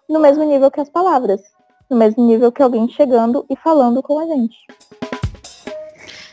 no 0.07 0.19
mesmo 0.19 0.43
nível 0.43 0.69
que 0.69 0.81
as 0.81 0.89
palavras, 0.89 1.41
no 1.89 1.97
mesmo 1.97 2.25
nível 2.27 2.51
que 2.51 2.61
alguém 2.61 2.87
chegando 2.87 3.45
e 3.49 3.55
falando 3.55 4.03
com 4.03 4.19
a 4.19 4.27
gente. 4.27 4.57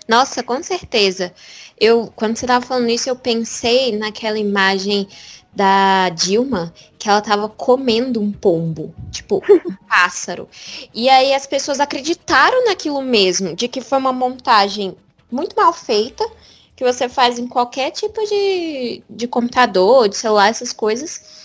Nossa, 0.08 0.42
com 0.42 0.62
certeza. 0.62 1.32
Eu, 1.80 2.12
quando 2.14 2.36
você 2.36 2.46
tava 2.46 2.64
falando 2.64 2.88
isso, 2.88 3.08
eu 3.08 3.16
pensei 3.16 3.96
naquela 3.96 4.38
imagem 4.38 5.08
da 5.54 6.08
Dilma 6.10 6.72
que 6.98 7.08
ela 7.08 7.20
tava 7.20 7.48
comendo 7.48 8.20
um 8.20 8.30
pombo, 8.30 8.94
tipo, 9.10 9.42
um 9.48 9.74
pássaro. 9.88 10.48
E 10.94 11.08
aí 11.08 11.34
as 11.34 11.46
pessoas 11.46 11.80
acreditaram 11.80 12.64
naquilo 12.66 13.02
mesmo, 13.02 13.54
de 13.54 13.68
que 13.68 13.80
foi 13.80 13.98
uma 13.98 14.12
montagem 14.12 14.96
muito 15.30 15.56
mal 15.56 15.72
feita, 15.72 16.28
que 16.76 16.84
você 16.84 17.08
faz 17.08 17.38
em 17.38 17.46
qualquer 17.46 17.90
tipo 17.90 18.20
de, 18.24 19.02
de 19.10 19.26
computador, 19.26 20.08
de 20.08 20.16
celular, 20.16 20.48
essas 20.48 20.72
coisas. 20.72 21.38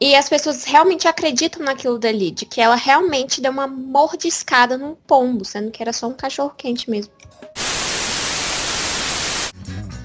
E 0.00 0.16
as 0.16 0.28
pessoas 0.28 0.64
realmente 0.64 1.06
acreditam 1.06 1.62
naquilo 1.62 1.98
dali, 1.98 2.30
de 2.30 2.46
que 2.46 2.60
ela 2.60 2.74
realmente 2.74 3.40
deu 3.40 3.52
uma 3.52 3.66
mordiscada 3.66 4.78
num 4.78 4.94
pombo, 4.94 5.44
sendo 5.44 5.70
que 5.70 5.82
era 5.82 5.92
só 5.92 6.08
um 6.08 6.14
cachorro 6.14 6.54
quente 6.56 6.90
mesmo. 6.90 7.12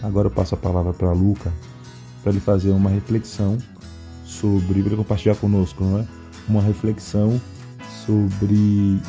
Agora 0.06 0.28
eu 0.28 0.32
passo 0.32 0.54
a 0.54 0.58
palavra 0.58 0.94
para 0.94 1.12
Luca, 1.12 1.52
para 2.22 2.32
ele 2.32 2.40
fazer 2.40 2.70
uma 2.70 2.92
reflexão 2.92 3.58
sobre, 4.24 4.84
para 4.84 4.96
compartilhar 4.96 5.36
conosco, 5.36 5.84
não 5.84 6.00
é? 6.00 6.06
Uma 6.48 6.62
reflexão 6.62 7.42
sobre 8.06 9.00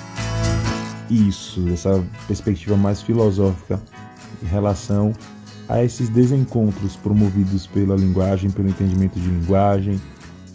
isso, 1.10 1.68
essa 1.68 2.02
perspectiva 2.26 2.78
mais 2.78 3.02
filosófica 3.02 3.78
em 4.42 4.46
relação 4.46 5.12
a 5.68 5.84
esses 5.84 6.08
desencontros 6.08 6.96
promovidos 6.96 7.66
pela 7.66 7.94
linguagem, 7.94 8.50
pelo 8.50 8.68
entendimento 8.68 9.20
de 9.20 9.28
linguagem, 9.28 10.00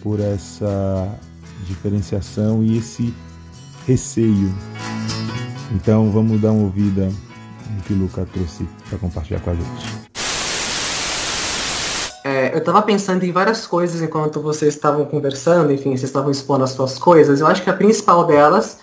por 0.02 0.20
essa 0.20 1.08
diferenciação 1.68 2.64
e 2.64 2.80
esse 2.80 3.14
receio. 3.86 4.52
Então 5.76 6.10
vamos 6.10 6.42
dar 6.42 6.52
uma 6.52 6.64
ouvida 6.64 7.06
no 7.06 7.84
que 7.84 7.94
o 7.94 7.98
Luca 7.98 8.26
trouxe 8.34 8.68
para 8.90 8.98
compartilhar 8.98 9.40
com 9.42 9.52
a 9.52 9.56
gente. 9.56 10.11
É, 12.24 12.54
eu 12.54 12.60
estava 12.60 12.82
pensando 12.82 13.24
em 13.24 13.32
várias 13.32 13.66
coisas 13.66 14.02
enquanto 14.02 14.42
vocês 14.42 14.76
estavam 14.76 15.06
conversando, 15.06 15.72
enfim, 15.72 15.90
vocês 15.90 16.04
estavam 16.04 16.30
expondo 16.30 16.64
as 16.64 16.72
suas 16.72 17.00
coisas. 17.00 17.42
Eu 17.42 17.48
acho 17.48 17.64
que 17.64 17.70
a 17.70 17.74
principal 17.74 18.26
delas 18.26 18.80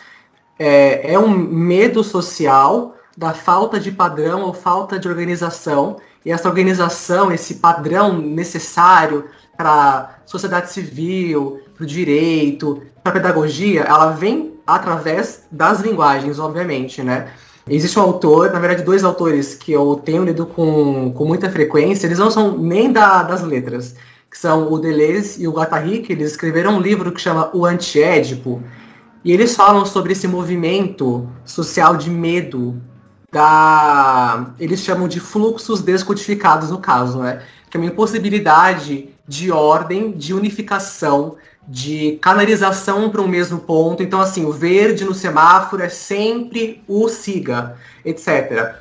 é, 0.59 1.13
é 1.13 1.19
um 1.19 1.29
medo 1.29 2.03
social 2.03 2.97
da 3.17 3.33
falta 3.33 3.79
de 3.79 3.93
padrão 3.93 4.43
ou 4.43 4.53
falta 4.53 4.99
de 4.99 5.09
organização. 5.09 5.99
E 6.25 6.33
essa 6.33 6.49
organização, 6.49 7.33
esse 7.33 7.55
padrão 7.55 8.19
necessário 8.19 9.25
para 9.57 10.19
sociedade 10.27 10.71
civil, 10.71 11.61
para 11.75 11.85
o 11.85 11.87
direito, 11.87 12.83
para 13.03 13.11
a 13.11 13.15
pedagogia, 13.15 13.83
ela 13.83 14.11
vem 14.11 14.55
através 14.67 15.47
das 15.51 15.81
linguagens, 15.81 16.39
obviamente, 16.39 17.03
né? 17.03 17.33
Existe 17.71 17.99
um 17.99 18.03
autor, 18.03 18.53
na 18.53 18.59
verdade, 18.59 18.83
dois 18.83 19.05
autores 19.05 19.55
que 19.55 19.73
eu 19.73 20.01
tenho 20.05 20.25
lido 20.25 20.47
com, 20.47 21.13
com 21.13 21.25
muita 21.25 21.51
frequência, 21.51 22.07
eles 22.07 22.19
não 22.19 22.31
são 22.31 22.57
nem 22.57 22.93
da, 22.93 23.23
das 23.23 23.43
letras, 23.43 23.95
que 24.31 24.39
são 24.39 24.73
o 24.73 24.79
Deleuze 24.79 25.43
e 25.43 25.49
o 25.49 25.53
Guattari, 25.53 26.01
que 26.01 26.13
eles 26.13 26.31
escreveram 26.31 26.77
um 26.77 26.81
livro 26.81 27.13
que 27.13 27.21
chama 27.21 27.51
O 27.55 27.65
Antiédipo, 27.65 28.63
e 29.25 29.33
eles 29.33 29.55
falam 29.57 29.85
sobre 29.85 30.13
esse 30.13 30.29
movimento 30.29 31.29
social 31.45 31.97
de 31.97 32.09
medo 32.09 32.81
da. 33.31 34.55
Eles 34.59 34.81
chamam 34.81 35.09
de 35.09 35.21
fluxos 35.21 35.83
descodificados, 35.83 36.71
no 36.71 36.79
caso, 36.79 37.19
né? 37.19 37.43
Que 37.69 37.77
é 37.77 37.81
uma 37.81 37.87
impossibilidade 37.87 39.11
de 39.29 39.53
ordem, 39.53 40.13
de 40.13 40.33
unificação, 40.33 41.37
de 41.69 42.19
canalização 42.23 43.11
para 43.11 43.21
um 43.21 43.29
mesmo 43.29 43.59
ponto. 43.59 44.03
Então, 44.03 44.21
assim, 44.21 44.47
o 44.47 44.53
verde 44.53 45.05
no 45.05 45.13
semáforo 45.13 45.83
é 45.83 45.91
sempre 45.91 46.83
o 46.89 47.09
siga, 47.11 47.77
etc. 48.03 48.77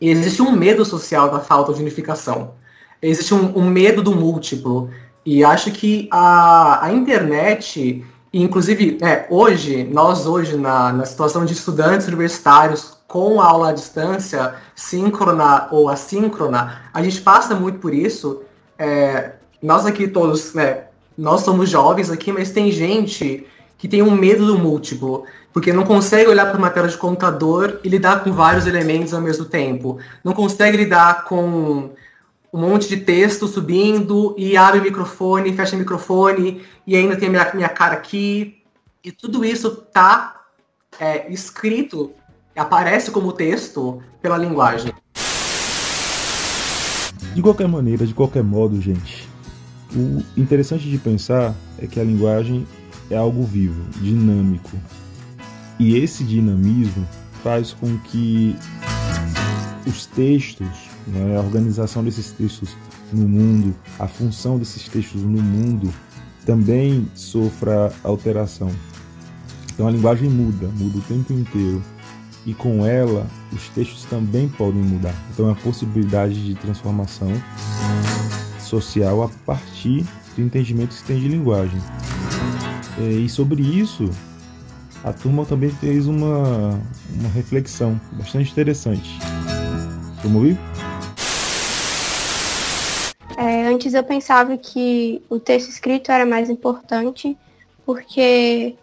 E 0.00 0.08
existe 0.08 0.40
um 0.40 0.50
medo 0.52 0.84
social 0.84 1.30
da 1.30 1.40
falta 1.40 1.74
de 1.74 1.82
unificação. 1.82 2.54
Existe 3.02 3.34
um, 3.34 3.58
um 3.58 3.68
medo 3.68 4.02
do 4.02 4.16
múltiplo. 4.16 4.90
E 5.24 5.44
acho 5.44 5.70
que 5.70 6.08
a, 6.10 6.86
a 6.86 6.92
internet, 6.92 8.02
inclusive, 8.32 8.96
é, 9.02 9.26
hoje, 9.28 9.84
nós 9.84 10.26
hoje, 10.26 10.56
na, 10.56 10.94
na 10.94 11.04
situação 11.04 11.44
de 11.44 11.52
estudantes 11.52 12.08
universitários 12.08 12.98
com 13.06 13.38
aula 13.38 13.70
à 13.70 13.72
distância, 13.72 14.54
síncrona 14.74 15.68
ou 15.70 15.90
assíncrona, 15.90 16.82
a 16.94 17.02
gente 17.02 17.20
passa 17.20 17.54
muito 17.54 17.78
por 17.78 17.92
isso. 17.92 18.40
É, 18.78 19.32
nós 19.62 19.86
aqui 19.86 20.08
todos, 20.08 20.54
né, 20.54 20.84
nós 21.16 21.42
somos 21.42 21.68
jovens 21.68 22.10
aqui, 22.10 22.32
mas 22.32 22.50
tem 22.50 22.70
gente 22.72 23.46
que 23.76 23.88
tem 23.88 24.02
um 24.02 24.10
medo 24.10 24.46
do 24.46 24.58
múltiplo, 24.58 25.24
porque 25.52 25.72
não 25.72 25.84
consegue 25.84 26.28
olhar 26.28 26.46
para 26.46 26.58
uma 26.58 26.70
tela 26.70 26.88
de 26.88 26.98
computador 26.98 27.80
e 27.82 27.88
lidar 27.88 28.22
com 28.22 28.32
vários 28.32 28.66
elementos 28.66 29.14
ao 29.14 29.20
mesmo 29.22 29.46
tempo. 29.46 29.98
Não 30.22 30.34
consegue 30.34 30.76
lidar 30.76 31.24
com 31.24 31.90
um 32.52 32.60
monte 32.60 32.88
de 32.88 32.98
texto 32.98 33.46
subindo 33.46 34.34
e 34.36 34.56
abre 34.56 34.80
o 34.80 34.82
microfone, 34.82 35.54
fecha 35.54 35.76
o 35.76 35.78
microfone 35.78 36.62
e 36.86 36.96
ainda 36.96 37.16
tem 37.16 37.28
a 37.28 37.30
minha, 37.30 37.50
minha 37.54 37.68
cara 37.68 37.94
aqui. 37.94 38.62
E 39.02 39.10
tudo 39.10 39.44
isso 39.44 39.70
tá 39.70 40.42
é, 40.98 41.32
escrito, 41.32 42.12
aparece 42.54 43.10
como 43.10 43.32
texto 43.32 44.02
pela 44.20 44.36
linguagem. 44.36 44.92
De 47.34 47.40
qualquer 47.40 47.68
maneira, 47.68 48.06
de 48.06 48.12
qualquer 48.12 48.42
modo, 48.42 48.80
gente, 48.80 49.29
o 49.94 50.22
interessante 50.36 50.88
de 50.88 50.98
pensar 50.98 51.54
é 51.78 51.86
que 51.86 51.98
a 51.98 52.04
linguagem 52.04 52.66
é 53.10 53.16
algo 53.16 53.44
vivo, 53.44 53.82
dinâmico. 54.00 54.76
E 55.78 55.96
esse 55.96 56.22
dinamismo 56.22 57.06
faz 57.42 57.72
com 57.72 57.98
que 57.98 58.56
os 59.86 60.06
textos, 60.06 60.68
né, 61.06 61.36
a 61.36 61.40
organização 61.40 62.04
desses 62.04 62.30
textos 62.32 62.76
no 63.12 63.26
mundo, 63.28 63.74
a 63.98 64.06
função 64.06 64.58
desses 64.58 64.88
textos 64.88 65.22
no 65.22 65.42
mundo, 65.42 65.92
também 66.44 67.08
sofra 67.14 67.92
alteração. 68.04 68.70
Então 69.72 69.88
a 69.88 69.90
linguagem 69.90 70.28
muda, 70.28 70.68
muda 70.68 70.98
o 70.98 71.02
tempo 71.02 71.32
inteiro. 71.32 71.82
E 72.46 72.54
com 72.54 72.86
ela, 72.86 73.26
os 73.52 73.68
textos 73.70 74.04
também 74.04 74.48
podem 74.48 74.82
mudar. 74.82 75.14
Então 75.32 75.48
é 75.48 75.52
a 75.52 75.54
possibilidade 75.54 76.44
de 76.44 76.54
transformação 76.54 77.30
social 78.70 79.24
a 79.24 79.28
partir 79.44 80.06
do 80.36 80.42
entendimento 80.42 80.90
que 80.90 80.94
se 80.94 81.04
tem 81.04 81.18
de 81.18 81.28
linguagem. 81.28 81.80
É, 82.98 83.02
e 83.02 83.28
sobre 83.28 83.62
isso, 83.62 84.08
a 85.02 85.12
turma 85.12 85.44
também 85.44 85.70
fez 85.70 86.06
uma, 86.06 86.80
uma 87.18 87.28
reflexão 87.34 88.00
bastante 88.12 88.52
interessante. 88.52 89.18
Vamos 90.22 90.36
ouvir? 90.36 90.58
É, 93.36 93.66
antes 93.66 93.94
eu 93.94 94.04
pensava 94.04 94.56
que 94.56 95.20
o 95.28 95.40
texto 95.40 95.70
escrito 95.70 96.12
era 96.12 96.24
mais 96.24 96.48
importante, 96.48 97.36
porque 97.84 98.76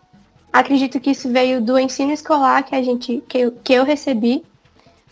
acredito 0.51 0.99
que 0.99 1.11
isso 1.11 1.31
veio 1.31 1.61
do 1.61 1.79
ensino 1.79 2.11
escolar 2.11 2.63
que 2.63 2.75
a 2.75 2.81
gente 2.81 3.23
que 3.27 3.37
eu, 3.37 3.51
que 3.63 3.73
eu 3.73 3.85
recebi, 3.85 4.43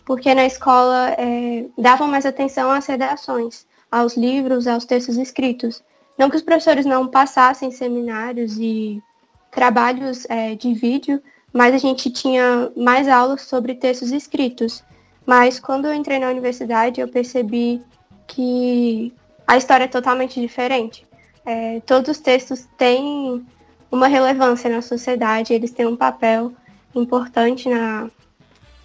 porque 0.04 0.34
na 0.34 0.46
escola 0.46 1.12
é, 1.12 1.66
davam 1.78 2.08
mais 2.08 2.26
atenção 2.26 2.72
às 2.72 2.88
redações 2.88 3.66
aos 3.96 4.18
livros, 4.18 4.68
aos 4.68 4.84
textos 4.84 5.16
escritos. 5.16 5.82
Não 6.18 6.30
que 6.30 6.36
os 6.36 6.42
professores 6.42 6.86
não 6.86 7.08
passassem 7.08 7.72
seminários 7.72 8.58
e 8.58 9.02
trabalhos 9.50 10.26
é, 10.30 10.54
de 10.54 10.74
vídeo, 10.74 11.24
mas 11.54 11.74
a 11.74 11.78
gente 11.78 12.12
tinha 12.12 12.70
mais 12.76 13.08
aulas 13.08 13.44
sobre 13.44 13.74
textos 13.74 14.12
escritos. 14.12 14.84
Mas 15.26 15.62
quando 15.62 15.86
eu 15.86 15.94
entrei 15.94 16.20
na 16.20 16.30
universidade, 16.30 17.00
eu 17.00 17.08
percebi 17.08 17.82
que 18.28 19.14
a 19.48 19.56
história 19.56 19.86
é 19.86 19.88
totalmente 19.88 20.42
diferente. 20.42 21.08
É, 21.46 21.80
todos 21.86 22.10
os 22.10 22.20
textos 22.20 22.68
têm 22.78 23.46
uma 23.90 24.08
relevância 24.08 24.70
na 24.70 24.82
sociedade, 24.82 25.54
eles 25.54 25.72
têm 25.72 25.86
um 25.86 25.96
papel 25.96 26.52
importante 26.94 27.70
na, 27.70 28.10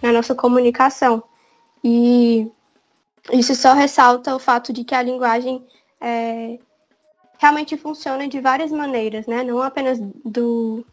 na 0.01 0.13
nossa 0.13 0.33
comunicação. 0.33 1.21
E 1.83 2.49
isso 3.31 3.53
só 3.55 3.73
ressalta 3.73 4.35
o 4.35 4.39
fato 4.39 4.73
de 4.73 4.83
que 4.83 4.95
a 4.95 5.01
linguagem 5.01 5.65
é, 5.99 6.57
realmente 7.37 7.77
funciona 7.77 8.27
de 8.27 8.39
várias 8.39 8.71
maneiras, 8.71 9.27
né? 9.27 9.43
Não 9.43 9.61
apenas 9.61 9.99
do, 10.25 10.85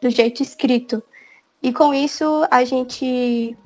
do 0.00 0.10
jeito 0.10 0.42
escrito. 0.42 1.02
E 1.62 1.72
com 1.72 1.94
isso 1.94 2.46
a 2.50 2.64
gente 2.64 3.56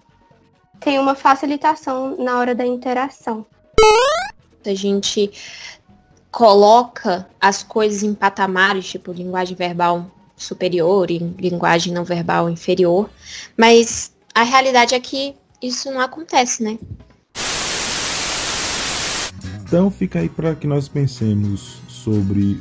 tem 0.81 0.98
uma 0.98 1.14
facilitação 1.14 2.16
na 2.18 2.38
hora 2.38 2.55
da 2.55 2.66
interação. 2.66 3.46
A 4.64 4.74
gente 4.74 5.31
coloca 6.31 7.26
as 7.40 7.62
coisas 7.62 8.02
em 8.02 8.14
patamares, 8.14 8.87
tipo 8.87 9.12
linguagem 9.12 9.57
verbal 9.57 10.11
superior 10.37 11.11
e 11.11 11.18
linguagem 11.18 11.92
não 11.92 12.05
verbal 12.05 12.50
inferior, 12.50 13.09
mas 13.57 14.14
a 14.35 14.42
realidade 14.42 14.94
é 14.94 15.00
que 15.00 15.35
isso 15.62 15.90
não 15.90 16.00
acontece, 16.00 16.62
né? 16.62 16.79
Então 19.66 19.90
fica 19.90 20.20
aí 20.20 20.29
para 20.29 20.55
que 20.55 20.64
nós 20.64 20.87
pensemos 20.87 21.81
sobre 21.88 22.61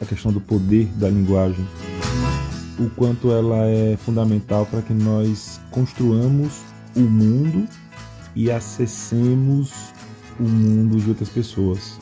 a 0.00 0.04
questão 0.04 0.32
do 0.32 0.40
poder 0.40 0.86
da 0.94 1.08
linguagem, 1.08 1.66
o 2.78 2.88
quanto 2.90 3.32
ela 3.32 3.66
é 3.66 3.96
fundamental 3.96 4.64
para 4.64 4.80
que 4.80 4.92
nós 4.92 5.60
construamos 5.72 6.60
o 6.94 7.00
mundo 7.00 7.66
e 8.36 8.52
acessemos 8.52 9.92
o 10.38 10.44
mundo 10.44 11.00
de 11.00 11.08
outras 11.08 11.28
pessoas, 11.28 11.98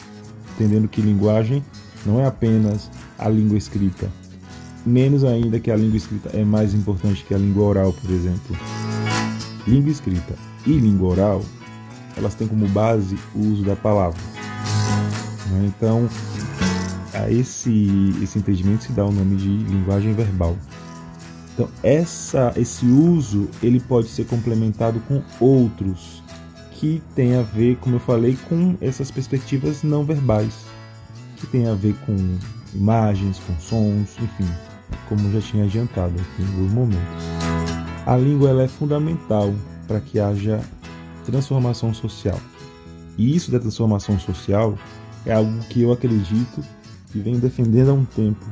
entendendo 0.55 0.87
que 0.87 1.01
linguagem 1.01 1.65
não 2.05 2.21
é 2.21 2.27
apenas 2.27 2.91
a 3.19 3.31
língua 3.31 3.57
escrita, 3.57 4.11
menos 4.85 5.25
ainda 5.25 5.61
que 5.61 5.71
a 5.71 5.77
língua 5.77 5.97
escrita 5.97 6.29
é 6.35 6.45
mais 6.45 6.75
importante 6.75 7.25
que 7.25 7.35
a 7.35 7.39
língua 7.39 7.65
oral, 7.65 7.93
por 7.95 8.11
exemplo. 8.11 8.55
Língua 9.67 9.91
escrita 9.91 10.35
e 10.67 10.73
língua 10.73 11.09
oral, 11.09 11.43
elas 12.19 12.35
têm 12.35 12.47
como 12.47 12.69
base 12.69 13.17
o 13.35 13.39
uso 13.39 13.65
da 13.65 13.77
palavra. 13.77 14.32
Né? 15.53 15.73
Então, 15.77 16.09
a 17.15 17.31
esse, 17.31 18.15
esse 18.23 18.39
entendimento 18.39 18.85
se 18.85 18.93
dá 18.93 19.05
o 19.05 19.13
nome 19.13 19.37
de 19.37 19.49
linguagem 19.49 20.13
verbal. 20.15 20.57
Então, 21.55 21.69
essa, 21.83 22.53
esse 22.57 22.87
uso 22.87 23.49
ele 23.63 23.79
pode 23.79 24.09
ser 24.09 24.25
complementado 24.25 25.01
com 25.07 25.23
outros 25.39 26.23
que 26.73 27.03
tem 27.15 27.37
a 27.37 27.43
ver, 27.43 27.77
como 27.77 27.97
eu 27.97 28.01
falei, 28.01 28.37
com 28.49 28.77
essas 28.81 29.11
perspectivas 29.11 29.83
não 29.83 30.05
verbais, 30.05 30.65
que 31.37 31.47
tem 31.47 31.69
a 31.69 31.75
ver 31.75 31.95
com 32.07 32.17
imagens, 32.75 33.39
com 33.47 33.55
sons, 33.61 34.17
enfim, 34.21 34.51
como 35.09 35.31
já 35.31 35.41
tinha 35.41 35.65
adiantado 35.65 36.15
aqui 36.15 36.43
em 36.43 36.47
alguns 36.47 36.73
momentos. 36.73 37.25
A 38.07 38.17
língua 38.17 38.51
ela 38.51 38.63
é 38.65 38.69
fundamental 38.69 39.55
para 39.87 40.01
que 40.01 40.19
haja 40.19 40.61
transformação 41.25 41.95
social. 41.95 42.41
E 43.17 43.37
isso 43.37 43.51
da 43.53 43.61
transformação 43.61 44.19
social 44.19 44.77
é 45.27 45.33
algo 45.33 45.59
que 45.69 45.83
eu 45.83 45.93
acredito 45.93 46.63
e 47.15 47.21
venho 47.21 47.39
defendendo 47.39 47.91
há 47.91 47.95
um 47.95 48.05
tempo. 48.05 48.45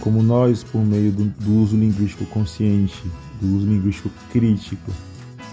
Como 0.00 0.22
nós, 0.22 0.62
por 0.62 0.84
meio 0.84 1.10
do, 1.12 1.24
do 1.24 1.54
uso 1.62 1.76
linguístico 1.76 2.26
consciente, 2.26 3.02
do 3.40 3.56
uso 3.56 3.66
linguístico 3.66 4.10
crítico 4.30 4.92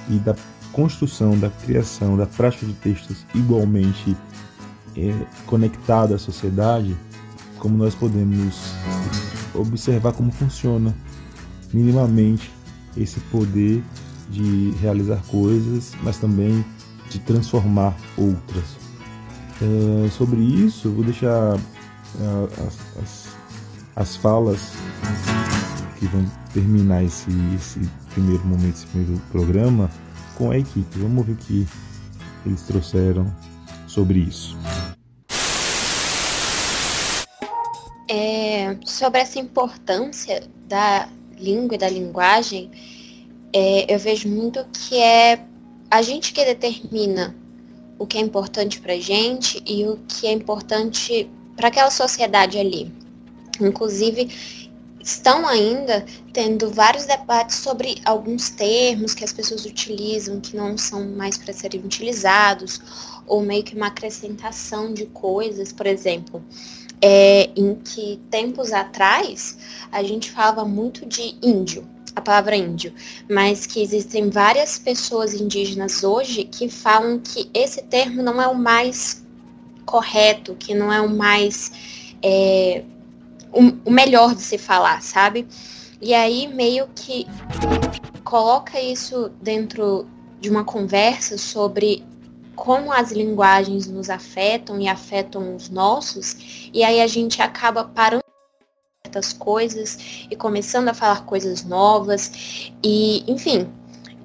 e 0.09 0.17
da 0.17 0.35
construção, 0.71 1.37
da 1.37 1.49
criação, 1.49 2.17
da 2.17 2.25
prática 2.25 2.65
de 2.65 2.73
textos 2.73 3.25
igualmente 3.33 4.15
é, 4.95 5.13
conectada 5.45 6.15
à 6.15 6.17
sociedade, 6.17 6.95
como 7.57 7.77
nós 7.77 7.95
podemos 7.95 8.73
observar 9.53 10.13
como 10.13 10.31
funciona 10.31 10.95
minimamente 11.73 12.51
esse 12.97 13.19
poder 13.31 13.81
de 14.29 14.71
realizar 14.81 15.21
coisas, 15.27 15.93
mas 16.03 16.17
também 16.17 16.65
de 17.09 17.19
transformar 17.19 17.95
outras. 18.17 18.80
É, 19.61 20.09
sobre 20.09 20.41
isso, 20.41 20.89
vou 20.89 21.03
deixar 21.03 21.55
é, 21.55 22.63
as, 22.65 22.97
as, 22.97 23.35
as, 23.95 24.15
falas 24.15 24.71
que 25.99 26.07
vão 26.07 26.25
terminar 26.51 27.03
esse, 27.03 27.29
esse 27.55 27.79
primeiro 28.09 28.43
momento, 28.43 28.73
esse 28.73 28.87
primeiro 28.87 29.21
programa, 29.31 29.87
com 30.35 30.49
a 30.49 30.57
equipe. 30.57 30.97
Vamos 30.97 31.27
ver 31.27 31.33
o 31.33 31.35
que 31.35 31.67
eles 32.43 32.63
trouxeram 32.63 33.31
sobre 33.85 34.19
isso. 34.19 34.57
É, 38.09 38.75
sobre 38.83 39.19
essa 39.19 39.39
importância 39.39 40.41
da 40.67 41.07
língua 41.37 41.75
e 41.75 41.77
da 41.77 41.87
linguagem, 41.87 42.71
é, 43.53 43.93
eu 43.93 43.99
vejo 43.99 44.27
muito 44.27 44.65
que 44.73 44.97
é 44.97 45.45
a 45.91 46.01
gente 46.01 46.33
que 46.33 46.43
determina 46.43 47.35
o 48.01 48.07
que 48.07 48.17
é 48.17 48.21
importante 48.21 48.79
para 48.79 48.97
gente 48.99 49.61
e 49.65 49.85
o 49.85 49.97
que 50.07 50.27
é 50.27 50.31
importante 50.31 51.29
para 51.55 51.67
aquela 51.67 51.91
sociedade 51.91 52.57
ali. 52.57 52.91
Inclusive, 53.59 54.29
estão 54.99 55.47
ainda 55.47 56.05
tendo 56.33 56.69
vários 56.69 57.05
debates 57.05 57.57
sobre 57.57 58.01
alguns 58.05 58.49
termos 58.49 59.13
que 59.13 59.23
as 59.23 59.33
pessoas 59.33 59.65
utilizam 59.65 60.39
que 60.39 60.55
não 60.55 60.77
são 60.77 61.07
mais 61.09 61.37
para 61.37 61.53
serem 61.53 61.81
utilizados, 61.81 62.79
ou 63.27 63.41
meio 63.41 63.63
que 63.63 63.75
uma 63.75 63.87
acrescentação 63.87 64.93
de 64.93 65.05
coisas, 65.07 65.71
por 65.71 65.85
exemplo 65.85 66.43
é, 67.01 67.49
em 67.55 67.75
que 67.75 68.19
tempos 68.29 68.71
atrás 68.71 69.57
a 69.91 70.03
gente 70.03 70.29
falava 70.29 70.63
muito 70.63 71.05
de 71.05 71.35
índio, 71.41 71.87
a 72.15 72.21
palavra 72.21 72.55
índio, 72.55 72.93
mas 73.29 73.65
que 73.65 73.81
existem 73.81 74.29
várias 74.29 74.77
pessoas 74.77 75.33
indígenas 75.33 76.03
hoje 76.03 76.43
que 76.43 76.69
falam 76.69 77.19
que 77.19 77.49
esse 77.53 77.81
termo 77.83 78.21
não 78.21 78.41
é 78.41 78.47
o 78.47 78.55
mais 78.55 79.25
correto, 79.85 80.55
que 80.55 80.73
não 80.73 80.91
é 80.91 81.01
o 81.01 81.09
mais 81.09 81.71
é, 82.21 82.83
o, 83.51 83.89
o 83.89 83.91
melhor 83.91 84.35
de 84.35 84.41
se 84.41 84.57
falar, 84.57 85.01
sabe? 85.01 85.47
E 86.01 86.13
aí 86.13 86.47
meio 86.47 86.87
que 86.95 87.25
coloca 88.23 88.79
isso 88.79 89.31
dentro 89.41 90.07
de 90.39 90.49
uma 90.49 90.63
conversa 90.63 91.37
sobre 91.37 92.03
como 92.55 92.91
as 92.91 93.11
linguagens 93.11 93.87
nos 93.87 94.09
afetam 94.09 94.79
e 94.79 94.87
afetam 94.87 95.55
os 95.55 95.69
nossos, 95.69 96.69
e 96.73 96.83
aí 96.83 97.01
a 97.01 97.07
gente 97.07 97.41
acaba 97.41 97.83
parando 97.83 98.23
certas 99.11 99.33
coisas 99.33 100.25
e 100.31 100.35
começando 100.35 100.87
a 100.87 100.93
falar 100.93 101.25
coisas 101.25 101.65
novas, 101.65 102.71
e 102.81 103.23
enfim, 103.27 103.67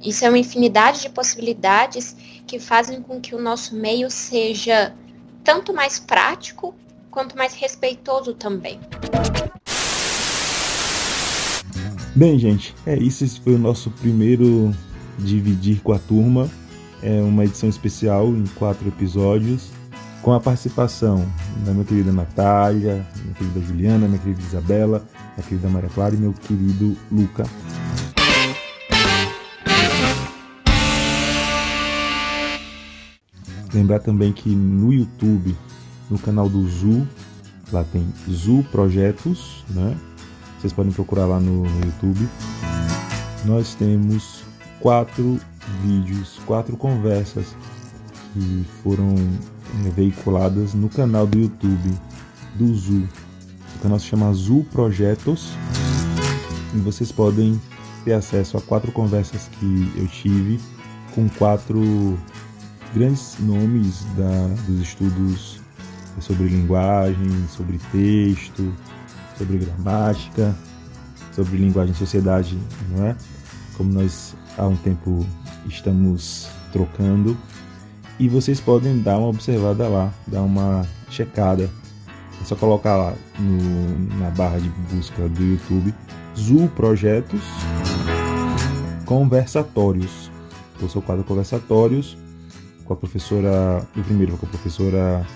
isso 0.01 0.25
é 0.25 0.29
uma 0.29 0.39
infinidade 0.39 1.03
de 1.03 1.11
possibilidades 1.11 2.15
que 2.47 2.61
fazem 2.61 3.03
com 3.03 3.21
que 3.21 3.35
o 3.35 3.43
nosso 3.43 3.75
meio 3.75 4.09
seja 4.09 4.95
tanto 5.43 5.75
mais 5.75 5.99
prático 5.99 6.75
quanto 7.11 7.37
mais 7.37 7.55
respeitoso 7.55 8.35
também. 8.35 8.79
Bem, 12.15 12.39
gente, 12.39 12.75
é 12.87 12.97
isso. 12.97 13.25
Esse 13.25 13.41
foi 13.41 13.55
o 13.55 13.59
nosso 13.59 13.91
primeiro 13.91 14.75
dividir 15.19 15.81
com 15.83 15.93
a 15.93 15.99
turma 15.99 16.49
é 17.03 17.21
uma 17.21 17.45
edição 17.45 17.69
especial 17.69 18.29
em 18.29 18.45
quatro 18.55 18.89
episódios, 18.89 19.71
com 20.27 20.33
a 20.33 20.41
participação 20.41 21.25
da 21.65 21.71
minha 21.71 21.85
querida 21.85 22.11
Natália, 22.11 23.07
minha 23.23 23.35
querida 23.35 23.61
Juliana, 23.61 24.09
minha 24.09 24.19
querida 24.19 24.43
Isabela, 24.43 25.05
minha 25.37 25.49
querida 25.49 25.69
Maria 25.69 25.89
Clara 25.89 26.17
e 26.17 26.19
meu 26.19 26.33
querido 26.33 26.97
Luca. 27.13 27.45
Lembrar 33.73 34.01
também 34.01 34.33
que 34.33 34.49
no 34.51 34.93
YouTube, 34.93 35.57
no 36.11 36.19
canal 36.19 36.49
do 36.49 36.67
Zu, 36.67 37.07
lá 37.71 37.85
tem 37.85 38.05
Zu 38.29 38.67
Projetos, 38.73 39.65
né? 39.71 39.97
Vocês 40.59 40.73
podem 40.73 40.91
procurar 40.91 41.27
lá 41.27 41.39
no, 41.39 41.63
no 41.63 41.85
YouTube. 41.85 42.29
Nós 43.45 43.77
temos 43.77 44.43
quatro 44.81 45.39
vídeos, 45.85 46.41
quatro 46.45 46.77
conversas 46.77 47.55
que 48.33 48.67
foram 48.83 49.15
veiculadas 49.95 50.75
no 50.75 50.89
canal 50.89 51.27
do 51.27 51.39
YouTube 51.39 51.95
do 52.55 52.75
Zu. 52.75 53.09
O 53.77 53.79
canal 53.83 53.99
se 53.99 54.07
chama 54.07 54.33
Zu 54.33 54.65
Projetos 54.73 55.53
e 56.75 56.79
vocês 56.79 57.13
podem 57.13 57.61
ter 58.05 58.15
acesso 58.15 58.57
a 58.57 58.61
quatro 58.61 58.93
conversas 58.93 59.49
que 59.59 59.93
eu 59.97 60.07
tive 60.07 60.61
com 61.15 61.29
quatro 61.31 62.19
grandes 62.95 63.37
nomes 63.41 64.05
da, 64.17 64.49
dos 64.67 64.81
estudos 64.81 65.61
sobre 66.21 66.49
linguagem, 66.49 67.47
sobre 67.49 67.79
texto, 67.93 68.73
sobre 69.37 69.59
gramática, 69.59 70.55
sobre 71.33 71.59
linguagem 71.59 71.93
e 71.93 71.99
sociedade, 71.99 72.59
não 72.91 73.07
é? 73.07 73.17
Como 73.77 73.93
nós 73.93 74.35
há 74.57 74.67
um 74.67 74.77
tempo 74.77 75.27
estamos 75.67 76.49
trocando. 76.73 77.37
E 78.19 78.29
vocês 78.29 78.61
podem 78.61 79.01
dar 79.01 79.19
uma 79.19 79.29
observada 79.29 79.87
lá, 79.89 80.13
dar 80.27 80.43
uma 80.43 80.87
checada. 81.11 81.71
É 82.41 82.45
só 82.45 82.57
colocar 82.57 82.97
lá 82.97 83.15
no, 83.39 84.19
na 84.19 84.31
barra 84.31 84.59
de 84.59 84.69
busca 84.91 85.29
do 85.29 85.43
YouTube 85.43 85.95
Zu 86.35 86.69
Projetos 86.75 87.43
Conversatórios. 89.05 90.31
Eu 90.81 90.89
sou 90.89 91.03
quadro 91.03 91.25
Conversatórios 91.25 92.17
com 92.87 92.93
a 92.95 92.97
professora. 92.97 93.87
O 93.95 94.03
primeiro 94.03 94.37
com 94.39 94.47
a 94.47 94.49
professora 94.49 95.27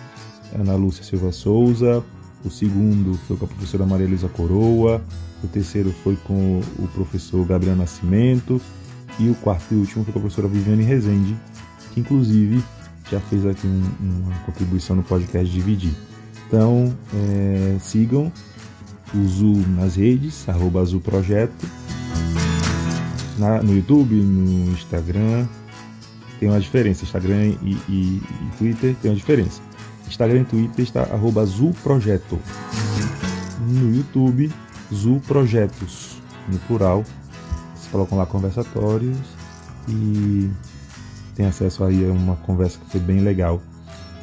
Ana 0.58 0.74
Lúcia 0.74 1.04
Silva 1.04 1.32
Souza. 1.32 2.02
O 2.42 2.50
segundo 2.50 3.18
foi 3.28 3.36
com 3.36 3.44
a 3.44 3.48
professora 3.48 3.84
Maria 3.84 4.06
Elisa 4.06 4.28
Coroa. 4.28 5.02
O 5.44 5.48
terceiro 5.48 5.92
foi 6.02 6.16
com 6.16 6.60
o 6.78 6.88
professor 6.88 7.44
Gabriel 7.46 7.76
Nascimento. 7.76 8.60
E 9.18 9.28
o 9.28 9.34
quarto 9.34 9.74
e 9.74 9.76
último 9.76 10.04
foi 10.04 10.14
com 10.14 10.18
a 10.18 10.22
professora 10.22 10.48
Viviane 10.48 10.82
Rezende, 10.82 11.36
que 11.92 12.00
inclusive 12.00 12.62
já 13.11 13.20
fez 13.20 13.44
aqui 13.44 13.66
um, 13.66 13.83
uma 14.00 14.38
contribuição 14.40 14.96
no 14.96 15.03
podcast 15.03 15.50
Dividir. 15.53 15.92
Então, 16.46 16.96
é, 17.14 17.76
sigam 17.81 18.33
o 19.14 19.24
Zu 19.26 19.57
nas 19.76 19.96
redes, 19.96 20.48
arroba 20.48 20.81
Azul 20.81 21.00
Projeto, 21.00 21.66
na, 23.38 23.62
no 23.62 23.74
YouTube, 23.74 24.14
no 24.14 24.70
Instagram. 24.72 25.46
Tem 26.38 26.48
uma 26.48 26.61
diferença, 26.61 27.05
Instagram 27.05 27.55
e, 27.62 27.76
e, 27.88 28.22
e 28.22 28.57
Twitter 28.59 28.94
tem 29.03 29.11
uma 29.11 29.16
diferença. 29.16 29.61
Instagram 30.07 30.40
e 30.40 30.44
Twitter 30.44 30.85
está 30.85 31.03
arroba 31.03 31.42
Azul 31.42 31.74
Projeto. 31.83 32.38
No 33.68 33.94
YouTube, 33.94 34.50
Zu 34.92 35.20
Projetos, 35.26 36.20
no 36.48 36.59
plural, 36.61 37.05
colocam 37.90 38.16
lá 38.16 38.26
conversatórios 38.26 39.18
e 39.88 40.50
tem 41.40 41.46
acesso 41.46 41.83
aí 41.85 42.05
a 42.05 42.12
uma 42.12 42.37
conversa 42.37 42.79
que 42.79 42.90
foi 42.90 43.00
bem 43.00 43.20
legal. 43.20 43.62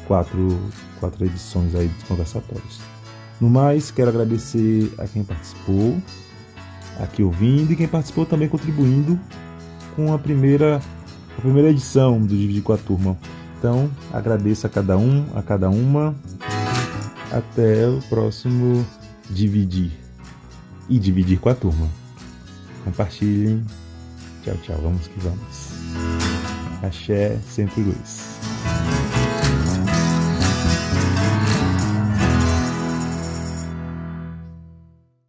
Quatro, 0.06 0.56
quatro 1.00 1.24
edições 1.26 1.74
aí 1.74 1.88
dos 1.88 2.04
conversatórios. 2.04 2.80
No 3.40 3.50
mais, 3.50 3.90
quero 3.90 4.10
agradecer 4.10 4.92
a 4.98 5.06
quem 5.06 5.24
participou, 5.24 5.96
aqui 7.00 7.24
ouvindo 7.24 7.72
e 7.72 7.76
quem 7.76 7.88
participou 7.88 8.24
também 8.24 8.48
contribuindo 8.48 9.18
com 9.96 10.14
a 10.14 10.18
primeira, 10.18 10.80
a 11.36 11.40
primeira 11.40 11.70
edição 11.70 12.20
do 12.20 12.28
Dividir 12.28 12.62
com 12.62 12.72
a 12.72 12.78
Turma. 12.78 13.18
Então, 13.58 13.90
agradeço 14.12 14.68
a 14.68 14.70
cada 14.70 14.96
um, 14.96 15.26
a 15.34 15.42
cada 15.42 15.68
uma. 15.68 16.14
Até 17.32 17.88
o 17.88 18.00
próximo 18.08 18.86
Dividir. 19.28 19.90
E 20.88 20.98
dividir 20.98 21.38
com 21.38 21.50
a 21.50 21.54
turma. 21.54 21.86
Compartilhem. 22.84 23.62
Tchau, 24.42 24.54
tchau. 24.62 24.78
Vamos 24.80 25.06
que 25.06 25.20
vamos. 25.20 25.77
Axé, 26.82 27.38
sempre 27.48 27.82
luz. 27.82 28.37